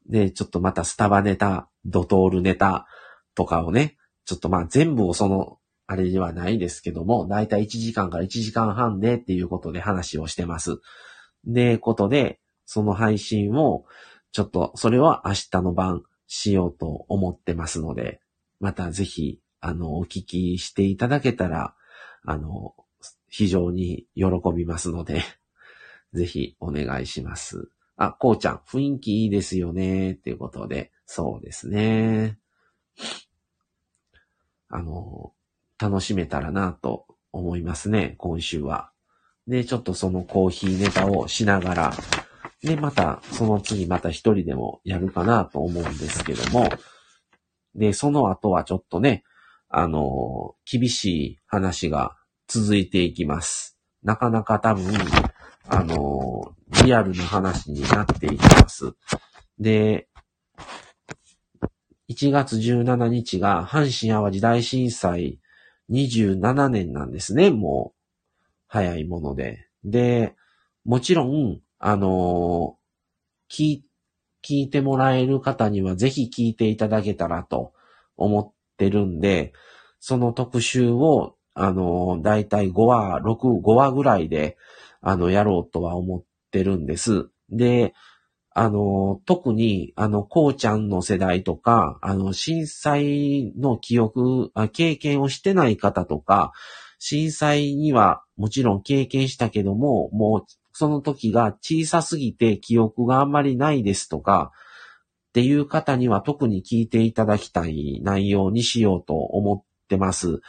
[0.08, 2.88] で、ちょっとまたスタバネタ、ドトールネタ
[3.36, 10.82] とかをね、ちょっとまあ全部をその、あれではないですけども、だいたい1時間から1時間半でっていうことで話をしてます。
[11.46, 13.86] で、ことで、その配信を、
[14.32, 18.20] ちょっとそれは明日の晩しようと思ってますので、
[18.60, 21.74] またぜひ、あの、お聞きしていただけたら、
[22.24, 22.76] あの、
[23.30, 24.26] 非常に喜
[24.56, 25.22] びますので、
[26.14, 27.70] ぜひお願いします。
[27.96, 32.40] あ、こうちゃん、雰囲気いいですよね、っていうことで、そうですね。
[34.70, 35.34] あの、
[35.80, 38.92] 楽しめたらなと思いますね、今週は。
[39.48, 41.94] で、ちょっとそのコーヒーネタをしながら、
[42.62, 46.70] で、また、その次また一人でもやるかなと思うんですけども、
[47.74, 49.24] で、その後はちょっとね、
[49.70, 52.18] あの、厳しい話が
[52.50, 53.78] 続いていきます。
[54.02, 54.92] なかなか多分、
[55.68, 58.94] あの、リアルな話になっていきます。
[59.60, 60.10] で、
[62.10, 65.40] 1月17日が阪神淡路大震災
[65.92, 68.00] 27年なんですね、もう。
[68.68, 69.68] 早いもので。
[69.84, 70.36] で、
[70.86, 72.78] もちろん、あの
[73.52, 73.82] 聞、
[74.44, 77.74] 聞いてもらえる方にはぜひ聞いていただけたらと
[78.18, 79.54] 思ってるんで、
[80.00, 84.58] その特集を、あのだいたい5話、6、5話ぐらいで、
[85.02, 87.30] あの、やろうとは思ってるんです。
[87.50, 87.94] で、
[88.52, 96.54] あの、特に、あの、こうちゃんの世代とか、あの、震災の記憶、経験をしてない方とか、
[96.98, 104.52] 震災にはもちろん経験したけども、もうその時が小さすぎて記憶があんまりないですとか、
[105.30, 110.42] っていう方には特に聞いていただきたい内容にしようと思ってます。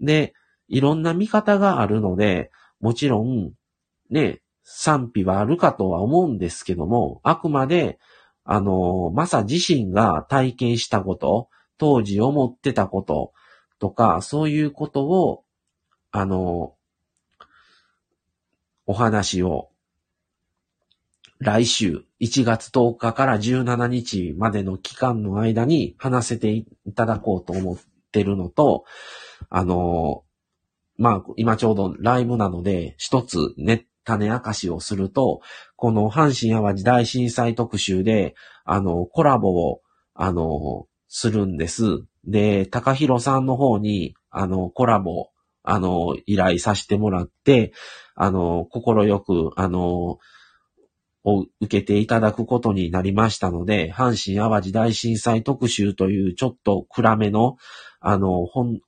[0.00, 0.34] で、
[0.68, 2.50] いろんな見方があるので、
[2.80, 3.52] もちろん、
[4.10, 7.98] ね、賛否はあるかとは思うんですけども、あくまで、
[8.44, 11.48] あの、マサ自身が体験したこと、
[11.78, 13.32] 当時思ってたこと
[13.78, 15.44] とか、そういうことを、
[16.10, 16.74] あの、
[18.86, 19.70] お話を、
[21.38, 26.64] 来週1月10日から17日までの期間の間に話せてい
[26.94, 27.78] ただこうと思っ
[28.10, 28.84] てるのと、
[29.50, 30.24] あの、
[30.98, 35.40] まあ、今ちょうどライブなので、一つね、種明かしをすると、
[35.74, 38.34] この阪神淡路大震災特集で、
[38.64, 39.82] あの、コラボを、
[40.14, 42.04] あの、するんです。
[42.24, 45.28] で、高弘さんの方に、あの、コラボ、
[45.62, 47.72] あの、依頼させてもらって、
[48.14, 50.18] あの、心よく、あの、
[51.26, 57.56] を受けていただくことになりましたので、阪神淡路大震災特集というちょっと暗めの、
[58.00, 58.80] あの、本、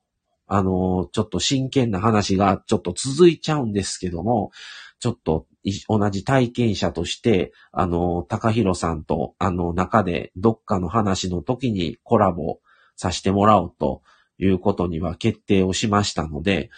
[0.49, 4.51] あの、ちょっと真剣な話がちょっと続いちゃうんですけども、
[4.99, 5.47] ちょっと
[5.89, 12.61] 同じ体験者として、あの、高弘さんと、あの、中でどっかの話の時にコラボ
[12.97, 14.03] させてもらおうと
[14.39, 16.71] いうことには決定をしましたので、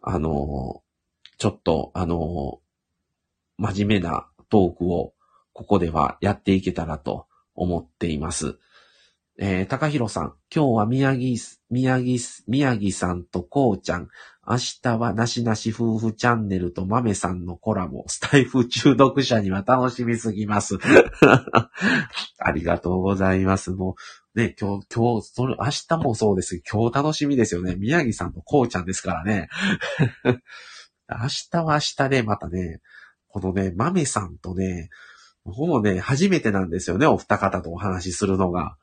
[0.00, 0.82] あの、
[1.38, 2.60] ちょっと、あの、
[3.58, 5.12] 真面目なトークを
[5.52, 8.58] ここではやっていけたらと思っています。
[9.38, 11.36] えー、高弘さん、今日は宮城、
[11.68, 12.18] 宮城、
[12.48, 14.08] 宮城さんとこうちゃん、
[14.48, 20.78] 明日はなしなし夫婦チャンネルと豆さんのコラボ、スタイフ中毒者には楽しみすぎます。
[22.38, 23.72] ありがとうございます。
[23.72, 23.96] も
[24.34, 27.74] う、ね、今日、今日、それ、明日もそうです今日楽しみですよね。
[27.76, 29.48] 宮城さんとこうちゃんですからね。
[31.10, 32.80] 明日は明日で、またね、
[33.28, 34.88] このね、豆さんとね、
[35.44, 38.78] ほぼね、初めてなんですよね、お二方とお話しするのが。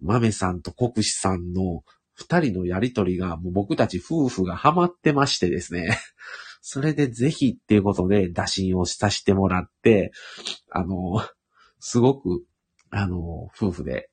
[0.00, 1.82] 豆さんと国士さんの
[2.14, 5.98] 二人のやりとりが、もう僕たち夫婦がハマってましてですね。
[6.60, 10.12] それでぜひっていうことで打診をさせてもらって、
[10.70, 11.22] あの、
[11.78, 12.44] すごく、
[12.90, 14.10] あの、夫婦で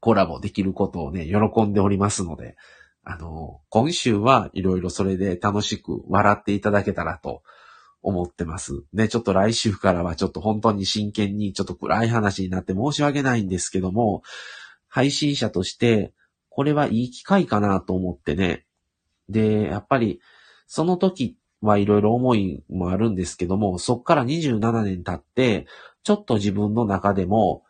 [0.00, 2.56] コラボできることをね、喜んでおりますので、
[3.04, 7.42] あの、今週はいろいろそれで楽しく笑っていただけたらと
[8.02, 8.84] 思ってます。
[8.92, 14.22] ね、ちょっと来週からはちょっと本当に真剣にちょっと暗い話になって申し訳ないんですけども、
[14.92, 16.12] 配信者として、
[16.50, 18.66] これはいい機会かなと思ってね。
[19.30, 20.20] で、やっぱり、
[20.66, 25.66] その時はいろいろ思いもあるんですけども、そっから27年経って、
[26.02, 27.64] ちょっと自分の中でも、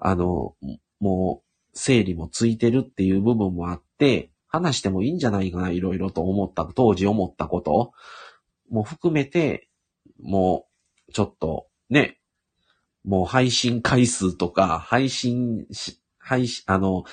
[0.00, 0.56] あの、
[0.98, 7.92] もう、整理もついてるっていう部分もあって、話してもいいんじゃないかな、いろいろと思った、当時思ったこと
[8.68, 9.68] も含めて、
[10.20, 10.66] も
[11.08, 12.18] う、ちょっと、ね、
[13.04, 17.04] もう配信回数とか、配信し、配信、あの、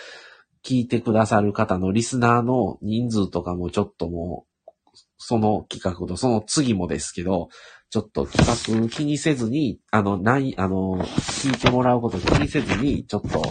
[0.64, 4.72] 聞いてくださる方のリスナーの人数とかもちょっともう、
[5.18, 7.50] その企画とその次もですけど、
[7.90, 13.42] ちょっと企画気にせずに、あの、ない、あの、聞いてもらうこと気にせずに、ちょっと、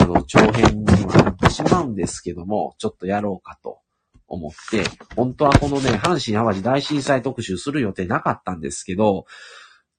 [0.00, 3.80] あの、長編になってしまうんですけども、ちょっとやろうかと
[4.26, 9.26] 思って、本当はこのね、阪神淡路大震災特集する予定なかったんですけど、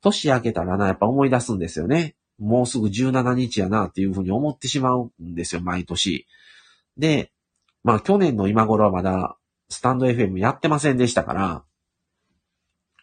[0.02, 2.16] 年明けたらな、やっぱ思い出すんですよね。
[2.40, 6.28] もうすぐ17日やなっていうふうに思ってしまうんですよ、毎年。
[6.98, 7.32] で、
[7.84, 9.38] まあ去年の今頃はまだ
[9.70, 11.64] スタンド FM やってませんでしたから、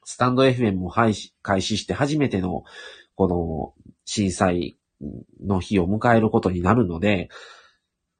[0.04, 1.32] スタンド FM も開始
[1.78, 2.64] して初めての
[3.14, 3.74] この
[4.04, 4.78] 震災
[5.44, 7.28] の日を迎えることになるので、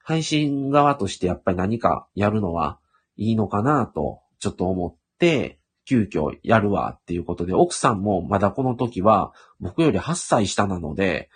[0.03, 2.79] 配信側としてやっぱり何かやるのは
[3.17, 11.29] いいのかなとちょっと思って、急遽やるわっていうことで、奥さんもまだこの時は僕より8歳下なので、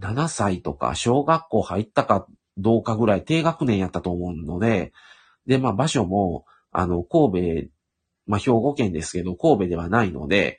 [0.00, 2.26] 7歳とか小学校入ったか
[2.56, 4.92] どうかぐらい低学年やったと思うので、
[5.46, 7.68] で、まあ場所も、あの、神戸、
[8.26, 10.58] まあ兵庫県ですけど、神戸ではないので、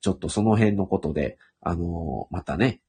[0.00, 2.80] ちょっとその辺のことで、あの、またね、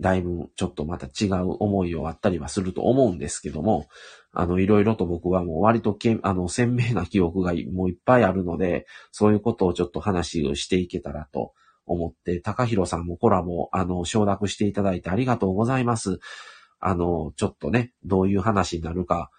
[0.00, 3.86] だいぶちょっとまた違う思いをあったりはすると思うんですけども、
[4.34, 11.52] あの、いろいろと僕はもう割とけあの、鮮明な記憶がもういっぱいあるので、そういうことをちょっと話をしていけたらと
[11.86, 16.18] 思って、高弘さんもコラボ、あの、承諾していただいてありがとうございます。
[16.80, 19.30] あの、ちょっとね、どういう話になるか、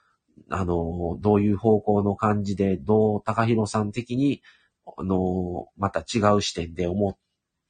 [0.49, 4.41] あの、どういう方向の感じで、どう高弘さん的に、
[4.97, 7.17] あの、また違う視点で思っ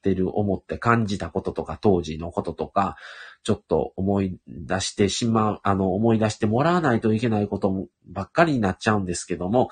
[0.10, 2.95] ってる、思って感じたこととか、当時のこととか、
[3.43, 9.72] ちょっと思い出してしまう、あの、思い出してもらわないといけないことばっかりになっちゃうんですけども、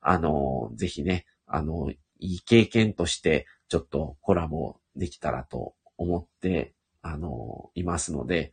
[0.00, 8.52] あの、ぜひね、あの、いい経験として、ちょっとコラボできたらと思って、あの、いますので、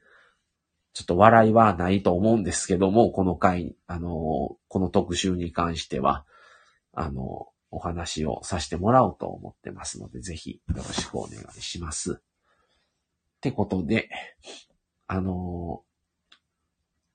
[0.93, 6.25] ちょっと笑いはないと思うんですけども、この回、あの、この特集に関しては、
[6.93, 12.13] あの、お話をさせてもらおうと思ってますので、ぜひよろしくお願いします。
[12.13, 12.15] っ
[13.41, 14.09] てことで、
[15.07, 15.83] あの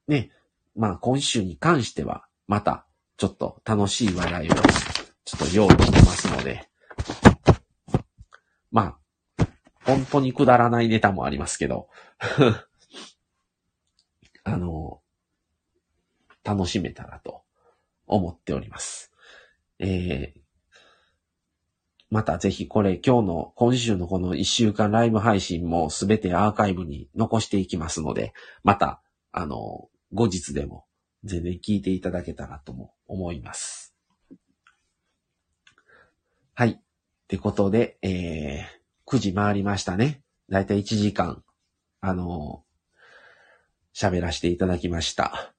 [0.09, 0.31] ー、ね、
[0.77, 2.87] まあ今週に関しては、また
[3.17, 4.55] ちょっと楽しい笑いを
[5.25, 6.69] ちょっと用意してますので、
[8.71, 8.97] ま
[9.39, 9.47] あ、
[9.85, 11.89] 本当にくだらないネタもありますけど、
[14.45, 17.43] あのー、楽しめたらと
[18.07, 19.13] 思っております。
[19.79, 20.44] えー、
[22.15, 29.03] またぜひこれ今日の、今週のこの一週間ライブ配信もすべてアーカイブに残していきますので、また、
[29.33, 30.85] あの、後日でも
[31.25, 33.97] 全然聞いていただけたらとも思います。
[36.55, 36.71] はい。
[36.71, 36.79] っ
[37.27, 40.23] てことで、えー、9時回りましたね。
[40.49, 41.43] だいたい1時間、
[42.01, 42.63] あの
[43.93, 45.53] 喋らせていただきました。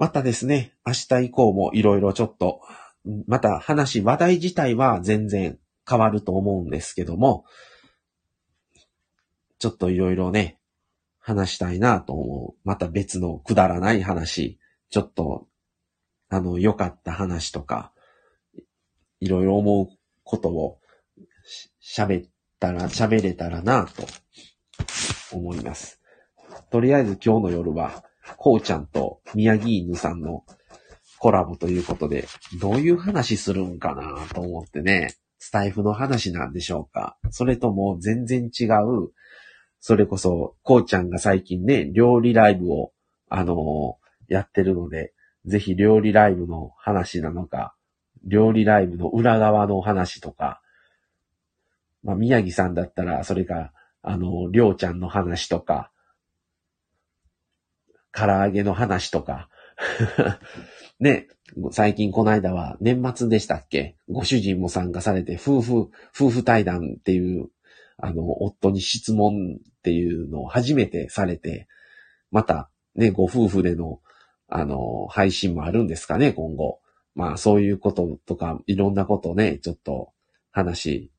[0.00, 2.62] またですね、明日以降もいろいろちょっと
[3.26, 7.44] また話、話題自体は全然変わると思うんですけども、
[9.58, 10.58] ちょっといろいろね、
[11.18, 12.60] 話したいなと思う。
[12.64, 14.58] また別のくだらない話、
[14.90, 15.48] ちょっと、
[16.28, 17.92] あの、良かった話とか、
[19.20, 19.88] いろいろ思う
[20.22, 20.80] ことを
[21.82, 24.06] 喋ったら、喋れたらなと
[25.32, 26.00] 思います。
[26.70, 28.04] とりあえず今日の夜は、
[28.36, 30.44] こうちゃんと宮城犬さんの
[31.24, 32.28] コラボということで、
[32.60, 37.16] どういう話するんかなと思ってね、スタイフの話なんでしょうか。
[37.30, 39.10] それとも全然違う、
[39.80, 42.92] それこそ、こうちゃんが最近ね、料理ライブを、
[43.30, 45.14] あのー、やってるので、
[45.46, 47.74] ぜひ料理ライブの話なのか、
[48.26, 50.60] 料理ライブの裏側の話とか、
[52.02, 53.72] まあ、宮城さんだったら、それか、
[54.02, 55.90] あの、りょうちゃんの話とか、
[58.12, 59.48] 唐揚げの話とか、
[61.00, 61.28] ね、
[61.72, 63.96] 最近この間は年末でしたっけ？
[64.08, 67.48] ご主人も参加されて夫婦、夫婦対談っていう、
[67.98, 71.68] あの、夫に質問っていうのを初めてされて、
[72.30, 74.00] またね、ご夫婦での、
[74.48, 76.80] あの、配信もあるんですかね、今後。
[77.14, 80.12] まあそういうこととか、いろんなことね、ちょっと
[80.50, 81.12] 話、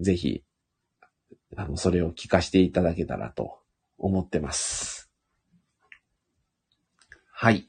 [0.00, 0.44] ぜひ、
[1.56, 3.58] あの、それを聞かせていただけたらと
[3.98, 5.10] 思ってます。
[7.32, 7.68] はい。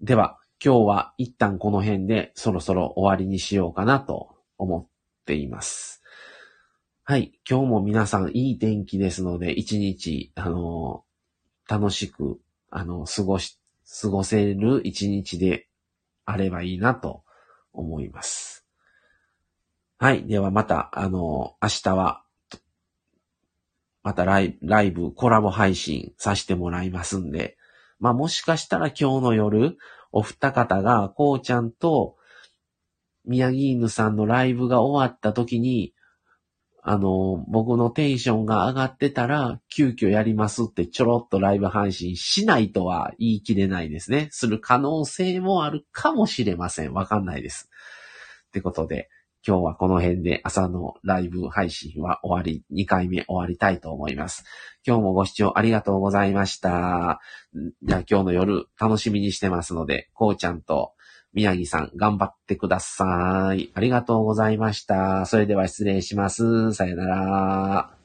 [0.00, 4.86] では、今日は一旦この辺でそろそろ終わりにしようかなと思っ
[5.24, 6.04] ています。
[7.02, 7.32] はい。
[7.48, 11.02] 今日も皆さんいい天気ですので、一日、あの
[11.68, 12.38] 楽しく、
[12.70, 13.58] あの、過ごし、
[14.00, 15.66] 過ごせる一日で
[16.24, 17.24] あればいいなと
[17.72, 18.64] 思います。
[19.98, 20.28] はい。
[20.28, 22.22] ではまた、あの明日は、
[24.04, 27.57] またライライブ、コラボ配信させてもらいますんで、
[27.98, 29.78] まあもしかしたら今日の夜、
[30.12, 32.16] お二方が、こうちゃんと、
[33.24, 35.92] 宮城犬さんのライブが終わった時に、
[36.82, 44.28] あの、僕のテンションが上がってたら、急遽やりますってちょろっとライブ配信しないとは言い切れないですね。
[44.30, 46.94] する可能性もあるかもしれません。
[46.94, 47.68] わかんないです。
[48.48, 49.10] ってことで、
[49.48, 54.44] 今日はこの辺で朝のライブ配信は終わり、2回目終わりたいと思います。
[54.86, 57.22] 今日もご視聴ありがとうございました。
[57.82, 60.92] じゃあ今日の夜楽しみにしてますので、こうちゃんと
[61.32, 63.70] 宮城さん頑張ってください。
[63.72, 65.24] ありがとうございました。
[65.24, 66.74] それでは失礼します。
[66.74, 67.97] さよなら。